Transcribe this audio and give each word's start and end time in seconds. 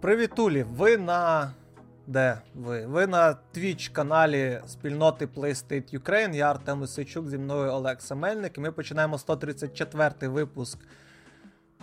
Привіт, 0.00 0.38
Улі! 0.38 0.62
Ви 0.62 0.96
на. 0.96 1.50
Де 2.06 2.38
ви? 2.54 2.86
Ви 2.86 3.06
на 3.06 3.36
Twitch 3.54 3.92
каналі 3.92 4.60
спільноти 4.66 5.26
PlayState 5.26 5.98
Ukraine. 5.98 6.34
Я 6.34 6.50
Артем 6.50 6.80
Лисичук, 6.80 7.28
зі 7.28 7.38
мною 7.38 7.72
Олег 7.72 8.00
Семельник. 8.00 8.58
І 8.58 8.60
ми 8.60 8.72
починаємо 8.72 9.16
134-й 9.16 10.26
випуск 10.26 10.78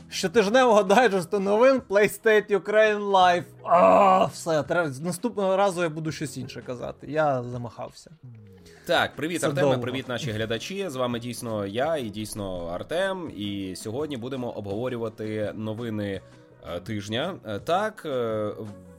щотижневого 0.10 0.84
дайджесту 0.84 1.40
новин 1.40 1.82
PlayState 1.90 2.58
Ukraine 2.58 3.12
Live. 3.12 3.44
А, 3.64 4.26
все, 4.26 4.64
треба 4.64 4.90
наступного 5.02 5.58
разу 5.58 5.84
я 5.84 5.90
буду 5.90 6.12
щось 6.12 6.38
інше 6.38 6.62
казати. 6.62 7.12
Я 7.12 7.44
замахався. 7.44 8.12
Так, 8.86 9.16
привіт, 9.16 9.42
Це 9.42 9.48
Артеме, 9.48 9.68
довго. 9.68 9.82
привіт, 9.82 10.08
наші 10.08 10.32
глядачі. 10.32 10.90
З 10.90 10.96
вами 10.96 11.20
дійсно 11.20 11.66
я 11.66 11.98
і 11.98 12.10
дійсно 12.10 12.66
Артем. 12.68 13.32
І 13.38 13.74
сьогодні 13.76 14.18
будемо 14.18 14.50
обговорювати 14.50 15.52
новини 15.56 16.22
е, 16.76 16.80
тижня. 16.80 17.36
Е, 17.48 17.60
Так, 17.60 18.04
е, 18.06 18.50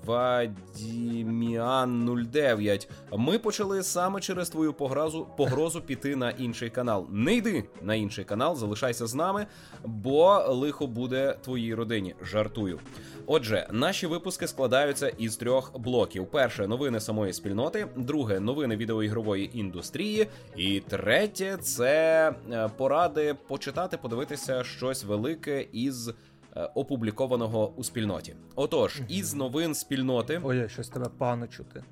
Вадіміан 0.06 1.88
09. 2.32 2.88
Ми 3.12 3.38
почали 3.38 3.82
саме 3.82 4.20
через 4.20 4.50
твою 4.50 4.72
погрозу, 4.72 5.26
погрозу 5.36 5.80
піти 5.80 6.16
на 6.16 6.30
інший 6.30 6.70
канал. 6.70 7.06
Не 7.10 7.34
йди 7.34 7.64
на 7.82 7.94
інший 7.94 8.24
канал, 8.24 8.56
залишайся 8.56 9.06
з 9.06 9.14
нами, 9.14 9.46
бо 9.84 10.44
лихо 10.48 10.86
буде 10.86 11.36
твоїй 11.44 11.74
родині. 11.74 12.14
Жартую. 12.22 12.80
Отже, 13.26 13.66
наші 13.72 14.06
випуски 14.06 14.48
складаються 14.48 15.08
із 15.08 15.36
трьох 15.36 15.78
блоків: 15.78 16.26
перше 16.26 16.66
новини 16.66 17.00
самої 17.00 17.32
спільноти, 17.32 17.86
друге 17.96 18.40
новини 18.40 18.76
відеоігрової 18.76 19.58
індустрії, 19.58 20.26
і 20.56 20.80
третє 20.80 21.56
це 21.62 22.34
е, 22.52 22.70
поради 22.76 23.34
почитати, 23.48 23.96
подивитися 23.96 24.64
щось 24.64 25.04
велике 25.04 25.66
із. 25.72 26.10
Е, 26.56 26.70
Опублікованого 26.74 27.72
у 27.76 27.84
спільноті. 27.84 28.36
Отож, 28.54 29.02
із 29.08 29.34
новин 29.34 29.74
спільноти 29.74 30.40
Ой, 30.44 30.68
щось 30.68 30.88
тебе 30.88 31.08
погано 31.18 31.46
чути. 31.46 31.84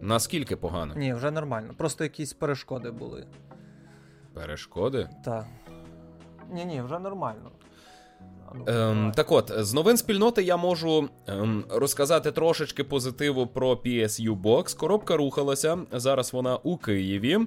наскільки 0.00 0.56
погано? 0.56 0.94
Ні, 0.94 1.14
вже 1.14 1.30
нормально. 1.30 1.74
Просто 1.76 2.04
якісь 2.04 2.32
перешкоди 2.32 2.90
були. 2.90 3.26
Перешкоди? 4.34 5.08
Так. 5.24 5.46
Ні, 6.50 6.64
ні, 6.64 6.82
вже 6.82 6.98
нормально. 6.98 7.50
Ну, 8.54 8.64
Ем, 8.66 9.12
так 9.16 9.32
от, 9.32 9.52
з 9.58 9.74
новин 9.74 9.96
спільноти 9.96 10.42
я 10.42 10.56
можу 10.56 11.08
ем, 11.26 11.64
розказати 11.70 12.32
трошечки 12.32 12.84
позитиву 12.84 13.46
про 13.46 13.72
PSU 13.72 14.42
Box. 14.42 14.76
Коробка 14.76 15.16
рухалася. 15.16 15.78
Зараз 15.92 16.32
вона 16.32 16.56
у 16.56 16.76
Києві. 16.76 17.38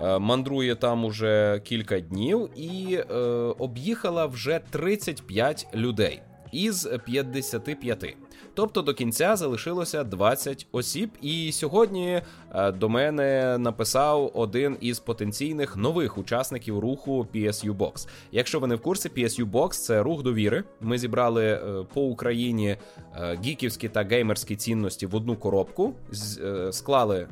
Е, 0.00 0.18
мандрує 0.18 0.74
там 0.74 1.04
уже 1.04 1.60
кілька 1.64 2.00
днів 2.00 2.48
і 2.56 2.94
е, 2.94 3.14
об'їхала 3.58 4.26
вже 4.26 4.60
35 4.70 5.66
людей 5.74 6.22
із 6.52 6.88
55. 7.04 8.16
Тобто 8.54 8.82
до 8.82 8.94
кінця 8.94 9.36
залишилося 9.36 10.04
20 10.04 10.66
осіб. 10.72 11.10
І 11.22 11.52
сьогодні 11.52 12.22
е, 12.54 12.72
до 12.72 12.88
мене 12.88 13.58
написав 13.58 14.30
один 14.34 14.76
із 14.80 14.98
потенційних 14.98 15.76
нових 15.76 16.18
учасників 16.18 16.78
руху 16.78 17.26
PSU 17.34 17.76
Box. 17.76 18.08
Якщо 18.32 18.60
ви 18.60 18.66
не 18.66 18.74
в 18.74 18.80
курсі, 18.80 19.08
PSU 19.08 19.50
Box– 19.50 19.68
це 19.70 20.02
рух 20.02 20.22
довіри. 20.22 20.64
Ми 20.80 20.98
зібрали 20.98 21.44
е, 21.44 21.84
по 21.94 22.02
Україні 22.02 22.76
е, 23.16 23.38
гіківські 23.44 23.88
та 23.88 24.02
геймерські 24.02 24.56
цінності 24.56 25.06
в 25.06 25.14
одну 25.14 25.36
коробку, 25.36 25.94
склали 26.70 27.28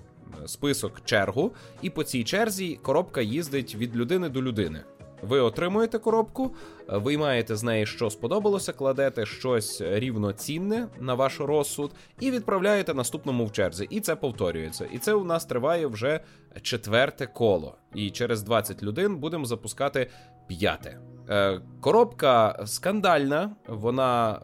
список 0.46 1.05
чергу, 1.05 1.52
і 1.82 1.90
по 1.90 2.05
цій 2.05 2.24
черзі 2.24 2.78
коробка 2.82 3.20
їздить 3.20 3.74
від 3.74 3.96
людини 3.96 4.28
до 4.28 4.42
людини. 4.42 4.80
Ви 5.22 5.40
отримуєте 5.40 5.98
коробку, 5.98 6.54
виймаєте 6.88 7.56
з 7.56 7.62
неї, 7.62 7.86
що 7.86 8.10
сподобалося, 8.10 8.72
кладете 8.72 9.27
щось 9.27 9.80
рівноцінне 9.80 10.88
на 11.00 11.14
ваш 11.14 11.40
розсуд 11.40 11.90
і 12.20 12.30
відправляєте 12.30 12.94
наступному 12.94 13.46
в 13.46 13.52
черзі. 13.52 13.86
І 13.90 14.00
це 14.00 14.16
повторюється. 14.16 14.86
І 14.92 14.98
це 14.98 15.14
у 15.14 15.24
нас 15.24 15.45
триває 15.45 15.86
вже 15.86 16.20
четверте 16.62 17.27
коло. 17.27 17.77
І 17.95 18.11
через 18.11 18.42
20 18.42 18.83
людей 18.83 19.08
будемо 19.08 19.45
запускати 19.45 20.11
п'яте. 20.46 20.98
Е, 21.28 21.61
коробка 21.80 22.62
скандальна, 22.66 23.56
вона. 23.68 24.40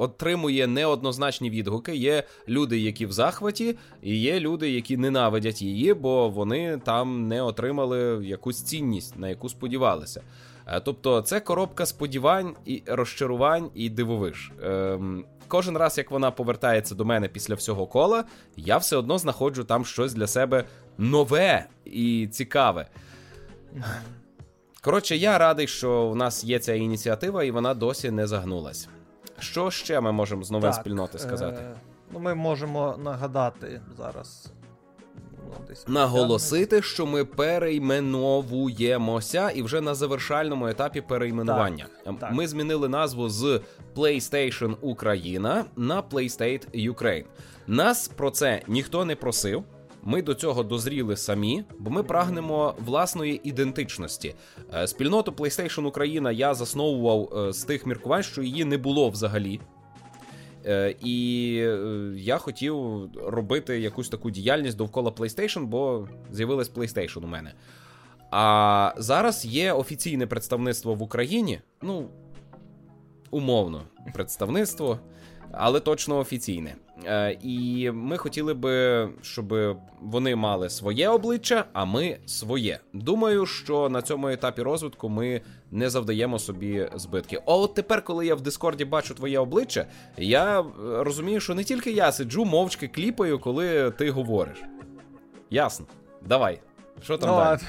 Отримує 0.00 0.66
неоднозначні 0.66 1.50
відгуки. 1.50 1.96
Є 1.96 2.22
люди, 2.48 2.78
які 2.78 3.06
в 3.06 3.12
захваті, 3.12 3.76
і 4.02 4.16
є 4.16 4.40
люди, 4.40 4.70
які 4.70 4.96
ненавидять 4.96 5.62
її, 5.62 5.94
бо 5.94 6.28
вони 6.28 6.80
там 6.84 7.28
не 7.28 7.42
отримали 7.42 8.26
якусь 8.26 8.62
цінність, 8.62 9.18
на 9.18 9.28
яку 9.28 9.48
сподівалися. 9.48 10.22
Е, 10.66 10.80
Тобто, 10.80 11.22
це 11.22 11.40
коробка 11.40 11.86
сподівань 11.86 12.54
і 12.66 12.82
розчарувань 12.86 13.70
і 13.74 13.90
дивовиж. 13.90 14.52
Ем, 14.62 15.24
кожен 15.48 15.76
раз, 15.76 15.98
як 15.98 16.10
вона 16.10 16.30
повертається 16.30 16.94
до 16.94 17.04
мене 17.04 17.28
після 17.28 17.54
всього 17.54 17.86
кола, 17.86 18.24
я 18.56 18.76
все 18.76 18.96
одно 18.96 19.18
знаходжу 19.18 19.62
там 19.62 19.84
щось 19.84 20.14
для 20.14 20.26
себе 20.26 20.64
нове 20.98 21.66
і 21.84 22.28
цікаве. 22.32 22.86
Коротше, 24.80 25.16
я 25.16 25.38
радий, 25.38 25.66
що 25.66 26.08
в 26.08 26.16
нас 26.16 26.44
є 26.44 26.58
ця 26.58 26.74
ініціатива, 26.74 27.44
і 27.44 27.50
вона 27.50 27.74
досі 27.74 28.10
не 28.10 28.26
загнулась. 28.26 28.88
Що 29.38 29.70
ще 29.70 30.00
ми 30.00 30.12
можемо 30.12 30.44
з 30.44 30.50
новин 30.50 30.70
Так, 30.70 30.80
спільноти 30.80 31.18
сказати? 31.18 31.62
Е, 31.62 31.74
ну, 32.12 32.18
ми 32.18 32.34
можемо 32.34 32.96
нагадати 33.04 33.80
зараз. 33.98 34.52
Ну, 35.86 35.94
Наголосити, 35.94 36.82
що 36.82 37.06
ми 37.06 37.24
перейменовуємося 37.24 39.50
і 39.50 39.62
вже 39.62 39.80
на 39.80 39.94
завершальному 39.94 40.68
етапі 40.68 41.00
перейменування. 41.00 41.86
Так, 42.04 42.18
так. 42.18 42.32
Ми 42.32 42.48
змінили 42.48 42.88
назву 42.88 43.28
з 43.28 43.60
PlayStation 43.96 44.76
Україна 44.80 45.64
на 45.76 46.02
PlayState 46.02 46.92
Ukraine. 46.92 47.24
Нас 47.66 48.08
про 48.08 48.30
це 48.30 48.62
ніхто 48.68 49.04
не 49.04 49.16
просив. 49.16 49.64
Ми 50.02 50.22
до 50.22 50.34
цього 50.34 50.62
дозріли 50.62 51.16
самі, 51.16 51.64
бо 51.78 51.90
ми 51.90 52.02
прагнемо 52.02 52.74
власної 52.78 53.40
ідентичності. 53.48 54.34
Е, 54.74 54.86
Спільноту 54.86 55.32
PlayStation 55.32 55.86
Україна 55.86 56.32
я 56.32 56.54
засновував 56.54 57.38
е, 57.48 57.52
з 57.52 57.64
тих 57.64 57.86
міркувань, 57.86 58.22
що 58.22 58.42
її 58.42 58.64
не 58.64 58.78
було 58.78 59.10
взагалі. 59.10 59.60
Е, 60.66 60.94
І 61.00 61.50
я 62.16 62.38
хотів 62.38 62.76
робити 63.26 63.80
якусь 63.80 64.08
таку 64.08 64.30
діяльність 64.30 64.76
довкола 64.76 65.10
PlayStation, 65.10 65.64
бо 65.64 66.08
з'явилось 66.32 66.72
PlayStation 66.72 67.24
у 67.24 67.28
мене. 67.28 67.54
А 68.30 68.92
зараз 68.96 69.44
є 69.44 69.72
офіційне 69.72 70.26
представництво 70.26 70.94
в 70.94 71.02
Україні. 71.02 71.60
Ну, 71.82 72.08
умовно, 73.30 73.82
представництво, 74.14 74.98
але 75.52 75.80
точно 75.80 76.18
офіційне. 76.18 76.74
Е, 77.06 77.38
І 77.42 77.90
ми 77.90 78.16
хотіли 78.16 78.54
би, 78.54 79.08
щоб 79.22 79.54
вони 80.02 80.36
мали 80.36 80.70
своє 80.70 81.08
обличчя, 81.08 81.64
а 81.72 81.84
ми 81.84 82.18
своє. 82.26 82.80
Думаю, 82.92 83.46
що 83.46 83.88
на 83.88 84.02
цьому 84.02 84.28
етапі 84.28 84.62
розвитку 84.62 85.08
ми 85.08 85.40
не 85.70 85.90
завдаємо 85.90 86.38
собі 86.38 86.88
збитки. 86.94 87.42
А 87.46 87.54
от 87.54 87.74
тепер, 87.74 88.04
коли 88.04 88.26
я 88.26 88.34
в 88.34 88.40
Дискорді 88.40 88.84
бачу 88.84 89.14
твоє 89.14 89.38
обличчя, 89.38 89.86
я 90.16 90.60
е, 90.60 90.64
розумію, 90.78 91.40
що 91.40 91.54
не 91.54 91.64
тільки 91.64 91.90
я 91.90 92.12
сиджу 92.12 92.44
мовчки 92.44 92.88
кліпаю, 92.88 93.38
коли 93.38 93.90
ти 93.90 94.10
говориш. 94.10 94.58
Ясно. 95.50 95.86
Давай. 96.26 96.60
Що 97.02 97.18
там 97.18 97.30
Ну, 97.30 97.36
далі? 97.36 97.60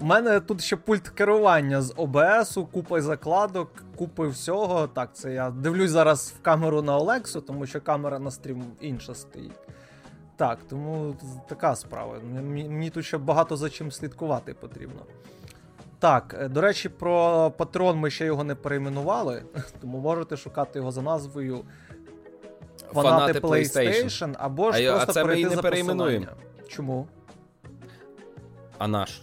У 0.00 0.04
мене 0.04 0.40
тут 0.40 0.60
ще 0.62 0.76
пульт 0.76 1.08
керування 1.08 1.82
з 1.82 1.94
ОБСу, 1.96 2.66
купа 2.66 3.00
закладок, 3.00 3.84
купи 3.96 4.28
всього. 4.28 4.86
Так, 4.86 5.10
це 5.12 5.32
я 5.32 5.50
дивлюсь 5.50 5.90
зараз 5.90 6.34
в 6.38 6.42
камеру 6.42 6.82
на 6.82 6.96
Олексу, 6.96 7.40
тому 7.40 7.66
що 7.66 7.80
камера 7.80 8.18
на 8.18 8.30
стрім 8.30 8.64
інша 8.80 9.14
стоїть. 9.14 9.58
Так, 10.36 10.58
тому 10.68 11.16
така 11.48 11.76
справа. 11.76 12.16
Мені, 12.32 12.68
мені 12.68 12.90
тут 12.90 13.04
ще 13.04 13.18
багато 13.18 13.56
за 13.56 13.70
чим 13.70 13.92
слідкувати 13.92 14.54
потрібно. 14.54 15.00
Так, 15.98 16.36
е, 16.40 16.48
до 16.48 16.60
речі, 16.60 16.88
про 16.88 17.50
патрон 17.56 17.98
ми 17.98 18.10
ще 18.10 18.24
його 18.24 18.44
не 18.44 18.54
перейменували, 18.54 19.42
тому 19.80 19.98
можете 19.98 20.36
шукати 20.36 20.78
його 20.78 20.90
за 20.90 21.02
назвою 21.02 21.64
Фанати, 22.92 23.40
PlayStation, 23.40 24.34
або 24.38 24.72
ж 24.72 24.78
А 24.78 24.80
я- 24.80 24.92
а 24.92 24.96
просто 24.96 25.12
це 25.12 25.24
ми 25.24 25.40
і 25.40 25.44
не 25.44 25.50
за 25.50 25.62
перейменуємо. 25.62 26.26
Чому? 26.68 27.06
А 28.78 28.88
наш? 28.88 29.22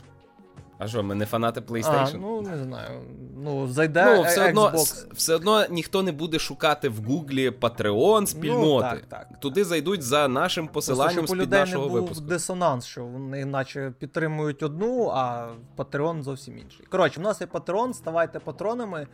А 0.80 0.88
що, 0.88 1.04
ми 1.04 1.16
не 1.16 1.26
фанати 1.26 1.60
PlayStation? 1.62 2.16
А, 2.16 2.18
ну 2.18 2.42
не 2.42 2.58
знаю. 2.58 3.02
Ну, 3.38 3.68
зайде 3.68 4.16
Ну, 4.16 4.22
все 4.24 4.42
Xbox. 4.42 4.50
одно, 4.50 4.72
все 5.14 5.36
одно 5.36 5.66
ніхто 5.70 6.04
не 6.04 6.12
буде 6.12 6.40
шукати 6.40 6.90
в 6.90 6.98
Гуглі 6.98 7.50
Patreon 7.50 8.26
спільноти. 8.26 8.66
Ну, 8.66 8.82
так, 8.82 9.06
так. 9.30 9.40
Туди 9.40 9.64
зайдуть 9.64 10.02
за 10.04 10.28
нашим 10.28 10.68
посиланням 10.68 11.28
з-під 11.28 11.52
нашого 11.52 11.84
не 11.86 11.92
був 11.92 12.02
випуску. 12.02 12.26
дисонанс, 12.26 12.86
що 12.86 13.06
вони 13.06 13.46
наче 13.46 13.94
підтримують 14.00 14.64
одну, 14.64 15.12
а 15.14 15.48
Patreon 15.78 16.22
зовсім 16.24 16.58
інший. 16.58 16.86
Коротше, 16.90 17.20
в 17.20 17.24
нас 17.24 17.42
є 17.42 17.48
Patreon, 17.48 17.94
ставайте 17.94 18.40
патронами. 18.40 19.08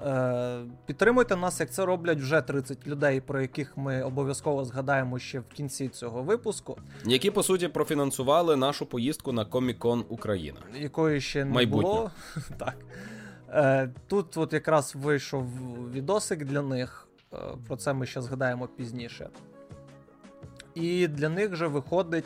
Е, 0.00 0.64
підтримуйте 0.86 1.36
нас, 1.36 1.60
як 1.60 1.70
це 1.70 1.84
роблять 1.84 2.18
вже 2.18 2.40
30 2.40 2.86
людей, 2.86 3.20
про 3.20 3.40
яких 3.40 3.76
ми 3.76 4.02
обов'язково 4.02 4.64
згадаємо 4.64 5.18
ще 5.18 5.40
в 5.40 5.48
кінці 5.48 5.88
цього 5.88 6.22
випуску, 6.22 6.78
Які, 7.04 7.30
по 7.30 7.42
суті, 7.42 7.68
профінансували 7.68 8.56
нашу 8.56 8.86
поїздку 8.86 9.32
на 9.32 9.44
Comic-Con 9.44 10.04
Україна. 10.08 10.58
якої 10.74 11.20
ще 11.20 11.44
не 11.44 11.52
Майбутнє. 11.54 11.82
було. 11.90 12.10
так. 12.58 12.76
Е, 13.50 13.90
Тут 14.06 14.36
от 14.36 14.52
якраз 14.52 14.94
вийшов 14.96 15.46
відосик 15.92 16.44
для 16.44 16.62
них. 16.62 17.08
Е, 17.34 17.36
про 17.68 17.76
це 17.76 17.92
ми 17.92 18.06
ще 18.06 18.22
згадаємо 18.22 18.66
пізніше. 18.68 19.28
І 20.74 21.08
для 21.08 21.28
них 21.28 21.56
же 21.56 21.66
виходить 21.66 22.24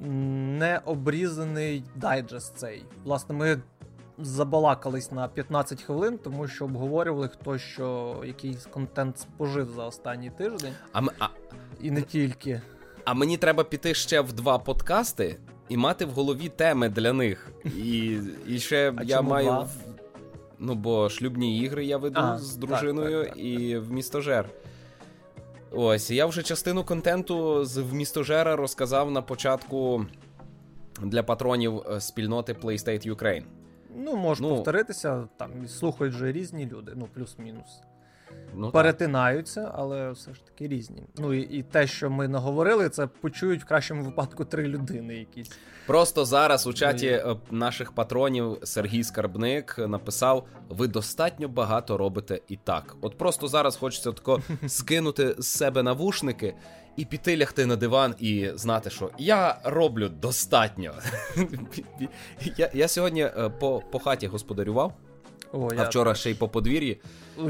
необрізаний 0.00 1.84
дайджест 1.96 2.56
цей. 2.58 2.84
Власне, 3.04 3.34
ми 3.34 3.58
забалакались 4.18 5.10
на 5.10 5.28
15 5.28 5.82
хвилин, 5.82 6.18
тому 6.18 6.48
що 6.48 6.64
обговорювали, 6.64 7.28
хто 7.28 7.58
що 7.58 8.16
якийсь 8.26 8.66
контент 8.66 9.18
спожив 9.18 9.70
за 9.76 9.84
останній 9.84 10.30
тиждень. 10.30 10.72
А, 10.92 11.00
а... 11.18 11.28
І 11.80 11.90
не 11.90 12.02
тільки. 12.02 12.60
А 13.04 13.14
мені 13.14 13.36
треба 13.36 13.64
піти 13.64 13.94
ще 13.94 14.20
в 14.20 14.32
два 14.32 14.58
подкасти 14.58 15.36
і 15.68 15.76
мати 15.76 16.04
в 16.04 16.10
голові 16.10 16.48
теми 16.48 16.88
для 16.88 17.12
них. 17.12 17.52
І 17.64 18.18
і 18.46 18.58
ще 18.58 18.92
а 18.96 19.02
я 19.02 19.22
маю. 19.22 19.46
Два? 19.46 19.68
Ну, 20.58 20.74
бо 20.74 21.08
шлюбні 21.08 21.58
ігри 21.58 21.84
я 21.84 21.96
веду 21.96 22.20
а, 22.20 22.38
з 22.38 22.56
дружиною 22.56 23.18
так, 23.18 23.26
так, 23.26 23.34
так, 23.34 23.44
і 23.44 23.78
в 23.78 23.92
містожер. 23.92 24.48
Ось, 25.70 26.10
я 26.10 26.26
вже 26.26 26.42
частину 26.42 26.84
контенту 26.84 27.64
з 27.64 27.78
вмістожера 27.78 28.56
розказав 28.56 29.10
на 29.10 29.22
початку 29.22 30.06
для 31.02 31.22
патронів 31.22 31.82
е, 31.90 32.00
спільноти 32.00 32.52
PlayState 32.52 33.14
Ukraine. 33.14 33.42
Ну, 33.96 34.16
можеш 34.16 34.42
ну, 34.42 34.48
повторитися, 34.48 35.28
там 35.36 35.68
слухають 35.68 36.14
вже 36.14 36.32
різні 36.32 36.66
люди, 36.66 36.92
ну, 36.96 37.08
плюс-мінус. 37.14 37.80
Ну, 38.54 38.70
Перетинаються, 38.70 39.72
але 39.74 40.10
все 40.10 40.34
ж 40.34 40.44
таки 40.44 40.68
різні. 40.68 41.02
Ну 41.18 41.34
і, 41.34 41.40
і 41.40 41.62
те, 41.62 41.86
що 41.86 42.10
ми 42.10 42.28
наговорили, 42.28 42.88
це 42.88 43.06
почують 43.06 43.62
в 43.62 43.64
кращому 43.64 44.04
випадку 44.04 44.44
три 44.44 44.68
людини 44.68 45.14
якісь. 45.14 45.50
Просто 45.86 46.24
зараз 46.24 46.66
у 46.66 46.72
чаті 46.72 47.22
ну, 47.26 47.40
наших 47.50 47.92
патронів 47.92 48.58
Сергій 48.62 49.04
Скарбник 49.04 49.78
написав: 49.78 50.46
ви 50.68 50.88
достатньо 50.88 51.48
багато 51.48 51.98
робите 51.98 52.40
і 52.48 52.56
так. 52.56 52.96
От 53.00 53.18
просто 53.18 53.48
зараз 53.48 53.76
хочеться 53.76 54.12
тако 54.12 54.42
скинути 54.66 55.34
з 55.38 55.46
себе 55.46 55.82
навушники 55.82 56.54
і 56.98 57.04
піти 57.04 57.36
лягти 57.36 57.66
на 57.66 57.76
диван 57.76 58.14
і 58.18 58.48
знати, 58.54 58.90
що 58.90 59.10
я 59.18 59.58
роблю 59.64 60.08
достатньо. 60.08 60.94
я 62.56 62.70
я 62.74 62.88
сьогодні 62.88 63.22
е, 63.22 63.50
по, 63.60 63.82
по 63.90 63.98
хаті 63.98 64.26
господарював. 64.26 64.92
О, 65.52 65.68
а 65.72 65.74
я 65.74 65.84
вчора 65.84 66.12
теж. 66.12 66.20
ще 66.20 66.30
й 66.30 66.34
по 66.34 66.48
подвір'ї. 66.48 67.00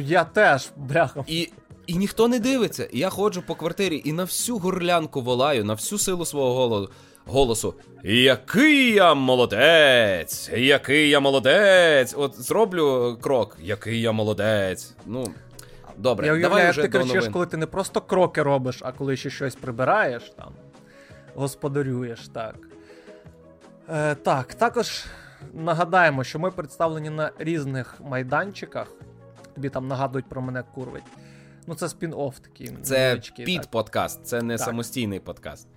Я 0.01 0.25
теж, 0.25 0.69
бляха. 0.77 1.25
І 1.27 1.49
і 1.87 1.95
ніхто 1.95 2.29
не 2.29 2.39
дивиться. 2.39 2.89
І 2.93 2.99
я 2.99 3.11
ходжу 3.11 3.43
по 3.47 3.55
квартирі 3.55 4.03
і 4.05 4.13
на 4.13 4.25
всю 4.25 4.59
горлянку 4.59 5.21
волаю, 5.21 5.65
на 5.65 5.75
всю 5.75 5.99
силу 5.99 6.25
свого 6.25 6.55
голосу. 6.55 6.93
Голосу, 7.31 7.75
який 8.05 8.93
я 8.93 9.15
молодець! 9.15 10.51
Який 10.57 11.09
я 11.09 11.21
молодець! 11.21 12.15
От 12.17 12.43
зроблю 12.43 13.19
крок, 13.21 13.57
який 13.63 14.01
я 14.01 14.13
молодець. 14.13 14.95
Ну, 15.07 15.27
добре, 15.99 16.27
я 16.27 16.33
уявляю, 16.33 16.55
давай 16.55 16.71
вже 16.71 16.83
ти 16.83 16.89
до 16.89 16.99
кричиш, 16.99 17.15
новин. 17.15 17.33
коли 17.33 17.47
ти 17.47 17.57
не 17.57 17.67
просто 17.67 18.01
кроки 18.01 18.43
робиш, 18.43 18.81
а 18.83 18.93
коли 18.93 19.17
ще 19.17 19.31
щось 19.31 19.57
прибираєш 19.57 20.31
там, 20.31 20.53
господарюєш, 21.35 22.29
так. 22.29 22.55
Е, 23.89 24.15
Так, 24.15 24.55
також 24.55 25.05
Нагадаємо, 25.53 26.25
що 26.25 26.39
ми 26.39 26.51
представлені 26.51 27.11
на 27.11 27.31
різних 27.39 28.01
майданчиках. 28.01 28.93
Тобі 29.55 29.69
там 29.69 29.89
нагадують 29.89 30.29
про 30.29 30.43
мене 30.43 30.65
курвить. 30.75 31.05
Ну, 31.67 31.75
це 31.75 31.87
спін-офф 31.87 32.41
такий. 32.41 32.77
Це 32.83 33.21
під 33.37 33.71
подкаст, 33.71 34.27
це 34.27 34.43
не 34.43 34.57
так. 34.57 34.67
самостійний 34.67 35.21
подкаст. 35.21 35.69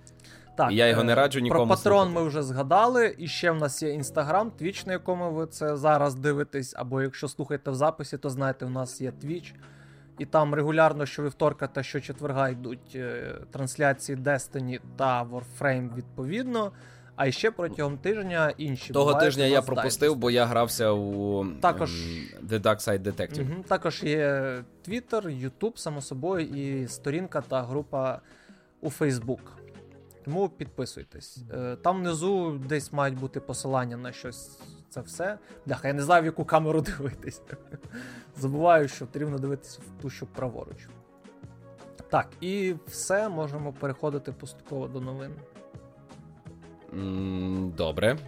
Так, 0.56 0.72
і 0.72 0.74
я 0.74 0.88
його 0.88 1.04
не 1.04 1.14
раджу 1.14 1.40
нікому. 1.40 1.66
Про 1.66 1.76
патрон 1.76 2.06
слухати. 2.06 2.20
ми 2.20 2.28
вже 2.28 2.42
згадали. 2.42 3.14
І 3.18 3.28
ще 3.28 3.50
в 3.50 3.56
нас 3.56 3.82
є 3.82 3.90
інстаграм, 3.90 4.50
твіч, 4.50 4.86
на 4.86 4.92
якому 4.92 5.30
ви 5.30 5.46
це 5.46 5.76
зараз 5.76 6.14
дивитесь. 6.14 6.74
Або 6.76 7.02
якщо 7.02 7.28
слухаєте 7.28 7.70
в 7.70 7.74
записі, 7.74 8.18
то 8.18 8.30
знаєте, 8.30 8.64
у 8.64 8.70
нас 8.70 9.00
є 9.00 9.12
твіч. 9.12 9.54
І 10.22 10.26
там 10.26 10.54
регулярно 10.54 11.06
щовівторка 11.06 11.66
та 11.66 11.82
щочетверга 11.82 12.48
йдуть 12.48 12.92
е, 12.94 13.34
трансляції 13.50 14.18
Destiny 14.18 14.80
та 14.96 15.24
Warframe 15.24 15.94
відповідно. 15.94 16.72
А 17.16 17.30
ще 17.30 17.50
протягом 17.50 17.98
тижня 17.98 18.52
інші 18.58 18.92
того 18.92 19.14
тижня 19.14 19.44
я 19.44 19.62
пропустив, 19.62 20.16
бо 20.16 20.30
я 20.30 20.46
грався 20.46 20.90
у 20.90 21.46
також 21.60 21.90
ем, 21.92 22.48
The 22.48 22.60
Dark 22.60 22.88
Side 22.88 23.02
Detective. 23.02 23.52
Угу, 23.52 23.64
Також 23.68 24.02
є 24.02 24.28
Twitter, 24.88 25.50
YouTube, 25.50 25.76
само 25.76 26.00
собою, 26.00 26.46
і 26.46 26.88
сторінка 26.88 27.40
та 27.40 27.62
група 27.62 28.20
у 28.80 28.88
Facebook. 28.88 29.40
Тому 30.24 30.48
підписуйтесь. 30.48 31.38
Е, 31.52 31.76
там 31.76 32.00
внизу 32.00 32.60
десь 32.68 32.92
мають 32.92 33.18
бути 33.18 33.40
посилання 33.40 33.96
на 33.96 34.12
щось. 34.12 34.58
Це 34.90 35.00
все. 35.00 35.38
Бляха, 35.66 35.88
я 35.88 35.94
не 35.94 36.02
знаю, 36.02 36.22
в 36.22 36.26
яку 36.26 36.44
камеру 36.44 36.80
дивитись. 36.98 37.42
Забуваю, 38.36 38.88
що 38.88 39.06
потрібно 39.06 39.38
дивитися 39.38 39.80
в 39.80 40.02
ту, 40.02 40.10
що 40.10 40.26
праворуч. 40.26 40.88
Так, 42.10 42.28
і 42.40 42.74
все 42.86 43.28
можемо 43.28 43.72
переходити 43.72 44.32
поступово 44.32 44.88
до 44.88 45.00
новин. 45.00 45.32
Добре. 47.76 48.18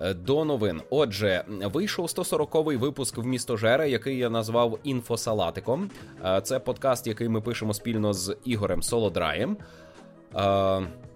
Е, 0.00 0.14
до 0.14 0.44
новин. 0.44 0.82
Отже, 0.90 1.44
вийшов 1.48 2.06
140-й 2.06 2.76
випуск 2.76 3.18
в 3.18 3.26
місто 3.26 3.56
Жера, 3.56 3.86
який 3.86 4.18
я 4.18 4.30
назвав 4.30 4.78
інфосалатиком. 4.84 5.90
Е, 6.24 6.40
це 6.40 6.58
подкаст, 6.58 7.06
який 7.06 7.28
ми 7.28 7.40
пишемо 7.40 7.74
спільно 7.74 8.12
з 8.12 8.36
Ігорем 8.44 8.82
Солодраєм. 8.82 9.56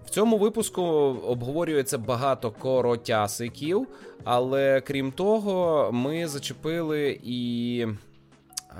Е, 0.09 0.11
в 0.11 0.13
цьому 0.13 0.37
випуску 0.37 0.81
обговорюється 0.81 1.97
багато 1.97 2.51
коротясиків, 2.51 3.87
але 4.23 4.81
крім 4.81 5.11
того, 5.11 5.89
ми 5.91 6.27
зачепили 6.27 7.19
і. 7.23 7.87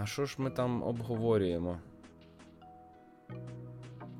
А 0.01 0.05
що 0.05 0.25
ж 0.25 0.35
ми 0.37 0.49
там 0.49 0.83
обговорюємо? 0.83 1.77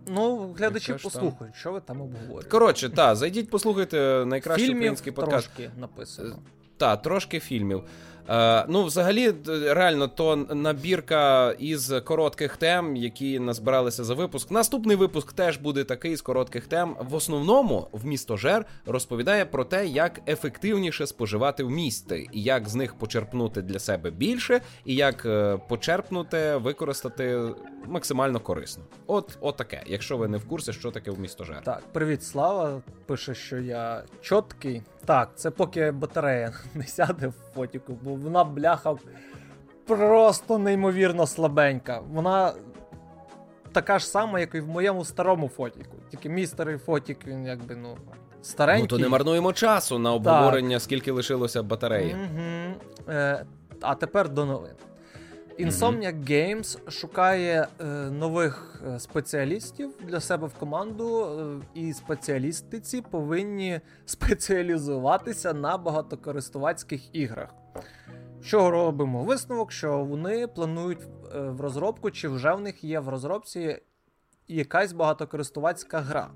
Ну, 0.07 0.53
глядачі 0.57 0.94
послухають, 0.94 1.56
що 1.56 1.71
ви 1.71 1.81
там 1.81 2.01
обговорюєте. 2.01 2.50
Коротше, 2.50 2.89
так, 2.89 3.15
зайдіть, 3.15 3.50
послухайте 3.50 4.25
найкращий 4.25 4.65
Фільмів 4.65 4.79
український 4.79 5.13
подкаст. 5.13 5.50
Трошки 5.56 5.71
написано. 5.79 6.35
Так, 6.77 7.01
трошки 7.01 7.39
фільмів. 7.39 7.83
Е, 8.30 8.66
Ну, 8.68 8.84
взагалі, 8.84 9.34
реально, 9.66 10.08
то 10.08 10.36
набірка 10.36 11.52
із 11.52 11.94
коротких 12.04 12.58
тем, 12.58 12.96
які 12.96 13.40
назбиралися 13.40 14.04
за 14.04 14.14
випуск. 14.14 14.52
Наступний 14.52 14.96
випуск 14.96 15.34
теж 15.34 15.58
буде 15.58 15.84
такий 15.84 16.16
з 16.16 16.22
коротких 16.22 16.68
тем. 16.68 16.96
В 17.00 17.16
основному 17.16 17.88
в 17.92 18.06
місто 18.06 18.38
Жер 18.38 18.66
розповідає 18.86 19.46
про 19.46 19.66
те, 19.66 19.88
як 19.88 20.22
ефективніше 20.28 21.08
споживати 21.08 21.64
в 21.64 21.70
місті, 21.70 22.30
і 22.31 22.44
як 22.44 22.70
з 22.70 22.76
них 22.76 22.96
почерпнути 22.96 23.62
для 23.62 23.80
себе 23.80 24.12
більше, 24.12 24.62
і 24.86 24.96
як 24.96 25.26
е, 25.26 25.58
почерпнути, 25.70 26.56
використати 26.56 27.40
максимально 27.86 28.40
корисно. 28.40 28.83
От, 29.07 29.38
от 29.42 29.57
таке, 29.57 29.83
якщо 29.88 30.18
ви 30.18 30.28
не 30.28 30.38
в 30.38 30.48
курсі, 30.48 30.74
що 30.74 30.92
таке 30.92 31.12
в 31.12 31.19
місто 31.19 31.44
Жер. 31.44 31.62
Так, 31.64 31.81
привіт, 31.92 32.24
слава. 32.24 32.81
Пише, 33.06 33.36
що 33.36 33.57
я 33.57 34.04
чіткий. 34.21 34.81
Так, 35.09 35.30
це 35.35 35.51
поки 35.51 35.92
батарея 35.92 36.54
не 36.75 36.83
сяде 36.83 37.28
в 37.28 37.33
фотіку, 37.56 37.97
бо 38.01 38.16
вона 38.16 38.44
бляха 38.44 38.95
просто 39.87 40.57
неймовірно 40.57 41.28
слабенька. 41.28 41.99
Вона 41.99 42.54
така 43.71 43.99
ж 43.99 44.07
сама, 44.07 44.39
як 44.39 44.56
і 44.56 44.59
в 44.59 44.68
моєму 44.68 45.06
старому 45.06 45.49
фотіку. 45.49 45.97
Тільки 46.11 46.30
мій 46.30 46.47
старий 46.47 46.78
фотік, 46.78 47.28
він 47.28 47.45
якби, 47.45 47.75
ну, 47.75 47.97
старенький. 48.42 48.83
Ну, 48.83 48.87
то 48.87 48.97
не 48.97 49.09
марнуємо 49.09 49.54
часу 49.54 49.99
на 49.99 50.13
обговорення, 50.13 50.75
так. 50.75 50.81
скільки 50.81 51.11
лишилося 51.11 51.63
батареї. 51.63 52.16
Угу. 52.16 52.75
Е, 53.09 53.45
А 53.81 53.95
тепер 53.95 54.30
до 54.30 54.45
новин. 54.45 54.73
Insomniac 55.59 56.30
Games 56.30 56.92
шукає 56.92 57.68
е, 57.80 57.85
нових 58.11 58.83
е, 58.87 58.99
спеціалістів 58.99 59.94
для 60.04 60.19
себе 60.19 60.47
в 60.47 60.54
команду, 60.54 61.25
е, 61.25 61.80
і 61.80 61.94
спеціалісти 61.94 62.80
ці 62.80 63.01
повинні 63.01 63.81
спеціалізуватися 64.06 65.54
на 65.54 65.78
багатокористувацьких 65.78 67.16
іграх. 67.16 67.49
Що 68.42 68.71
робимо? 68.71 69.23
Висновок, 69.23 69.71
що 69.71 70.04
вони 70.04 70.47
планують 70.47 71.01
е, 71.01 71.39
в 71.39 71.61
розробку, 71.61 72.11
чи 72.11 72.28
вже 72.28 72.54
в 72.54 72.61
них 72.61 72.83
є 72.83 72.99
в 72.99 73.09
розробці 73.09 73.78
якась 74.47 74.94
багатокористувацька 74.94 75.99
гра. 75.99 76.30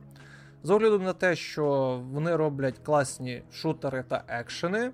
З 0.63 0.69
огляду 0.69 0.99
на 0.99 1.13
те, 1.13 1.35
що 1.35 1.97
вони 2.11 2.35
роблять 2.35 2.79
класні 2.83 3.43
шутери 3.51 4.03
та 4.07 4.23
екшени 4.27 4.91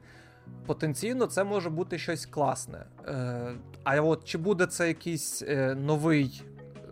потенційно 0.66 1.26
це 1.26 1.44
може 1.44 1.70
бути 1.70 1.98
щось 1.98 2.26
класне. 2.26 2.86
Е, 3.08 3.52
А 3.84 4.02
от 4.02 4.26
чи 4.26 4.38
буде 4.38 4.66
це 4.66 4.88
якийсь 4.88 5.42
е, 5.42 5.76
новий 5.76 6.44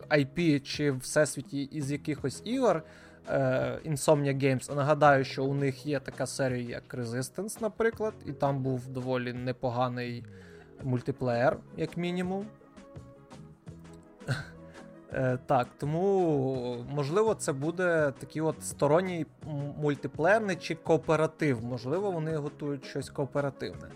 IP 0.09 0.59
чи 0.59 0.91
всесвіті 0.91 1.63
із 1.63 1.91
якихось 1.91 2.41
ігор 2.45 2.83
е, 3.29 3.79
Insomnia 3.85 4.43
Games? 4.43 4.75
Нагадаю, 4.75 5.25
що 5.25 5.45
у 5.45 5.53
них 5.53 5.85
є 5.85 5.99
така 5.99 6.25
серія, 6.25 6.69
як 6.69 6.93
Resistance, 6.93 7.61
наприклад, 7.61 8.13
і 8.25 8.31
там 8.31 8.63
був 8.63 8.87
доволі 8.87 9.33
непоганий 9.33 10.25
мультиплеєр, 10.83 11.57
як 11.77 11.97
мінімум. 11.97 12.45
Е, 15.17 15.37
Так, 15.45 15.67
тому 15.77 16.85
можливо, 16.89 17.33
це 17.33 17.53
буде 17.53 18.13
такий 18.19 18.41
от 18.41 18.63
сторонній 18.63 19.25
мультиплеєрний 19.81 20.55
чи 20.55 20.75
кооператив. 20.75 21.63
Можливо, 21.63 22.11
вони 22.11 22.35
готують 22.35 22.85
щось 22.85 23.09
кооперативне. 23.09 23.87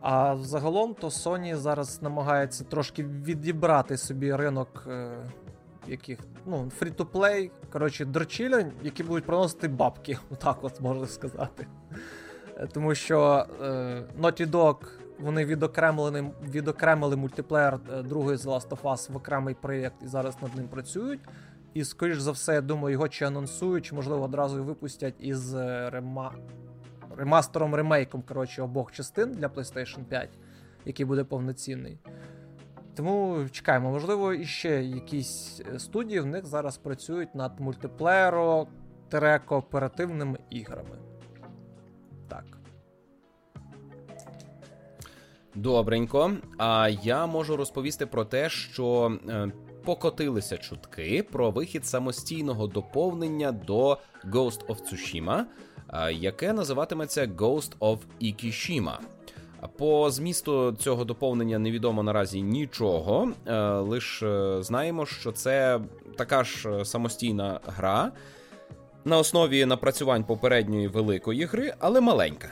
А 0.00 0.36
загалом 0.36 0.94
то 0.94 1.08
Sony 1.08 1.56
зараз 1.56 2.02
намагається 2.02 2.64
трошки 2.64 3.04
відібрати 3.04 3.96
собі 3.96 4.36
ринок 4.36 4.84
е, 4.88 5.10
яких, 5.86 6.18
ну, 6.46 6.70
фрі-то-плей, 6.78 7.50
коротше, 7.72 8.04
дрочілень, 8.04 8.72
які 8.82 9.02
будуть 9.02 9.24
приносити 9.24 9.68
бабки, 9.68 10.18
так 10.38 10.58
от 10.62 10.80
можна 10.80 11.06
сказати. 11.06 11.66
Е, 12.56 12.68
тому 12.72 12.94
що 12.94 13.46
е, 13.62 13.64
Naughty 14.20 14.50
Dog 14.50 14.76
вони 15.18 15.44
відокремили 15.44 16.30
відокремили 16.42 17.16
мультиплеєр 17.16 17.80
е, 17.92 18.02
другої 18.02 18.36
з 18.36 18.46
Last 18.46 18.68
of 18.68 18.82
Us 18.82 19.12
в 19.12 19.16
окремий 19.16 19.54
проєкт 19.54 20.02
і 20.02 20.06
зараз 20.06 20.36
над 20.42 20.56
ним 20.56 20.68
працюють. 20.68 21.20
І, 21.74 21.84
скоріш 21.84 22.18
за 22.18 22.30
все, 22.30 22.54
я 22.54 22.60
думаю, 22.60 22.92
його 22.92 23.08
чи 23.08 23.24
анонсують, 23.24 23.84
чи, 23.84 23.94
можливо, 23.94 24.24
одразу 24.24 24.64
випустять 24.64 25.14
із 25.18 25.54
е, 25.54 25.90
рема... 25.90 26.34
ремастером 27.16 27.74
ремейком 27.74 28.22
коротше, 28.22 28.62
обох 28.62 28.92
частин 28.92 29.32
для 29.32 29.46
PlayStation 29.46 30.04
5, 30.04 30.28
який 30.84 31.06
буде 31.06 31.24
повноцінний. 31.24 31.98
Тому 32.94 33.46
чекаємо, 33.50 33.90
можливо, 33.90 34.32
іще 34.32 34.84
якісь 34.84 35.62
е, 35.74 35.78
студії 35.78 36.20
в 36.20 36.26
них 36.26 36.46
зараз 36.46 36.76
працюють 36.76 37.34
над 37.34 37.60
мультиплеєро 37.60 38.66
кооперативними 39.46 40.38
іграми. 40.50 40.98
Добренько. 45.54 46.32
А 46.58 46.88
я 47.02 47.26
можу 47.26 47.56
розповісти 47.56 48.06
про 48.06 48.24
те, 48.24 48.50
що 48.50 49.12
е, 49.28 49.52
покотилися 49.84 50.58
чутки 50.58 51.24
про 51.32 51.50
вихід 51.50 51.86
самостійного 51.86 52.66
доповнення 52.66 53.52
до 53.52 53.98
Ghost 54.30 54.66
of 54.66 54.76
Tsushima, 54.82 55.42
е, 55.92 56.12
яке 56.12 56.52
називатиметься 56.52 57.26
Ghost 57.26 57.78
of 57.78 57.98
Ikishima. 58.22 58.96
По 59.78 60.10
змісту 60.10 60.72
цього 60.78 61.04
доповнення 61.04 61.58
невідомо 61.58 62.02
наразі 62.02 62.42
нічого. 62.42 63.32
Е, 63.46 63.60
Лише 63.68 64.62
знаємо, 64.62 65.06
що 65.06 65.32
це 65.32 65.80
така 66.16 66.44
ж 66.44 66.84
самостійна 66.84 67.60
гра 67.66 68.12
на 69.04 69.18
основі 69.18 69.64
напрацювань 69.66 70.24
попередньої 70.24 70.88
великої 70.88 71.44
гри, 71.44 71.74
але 71.78 72.00
маленька. 72.00 72.48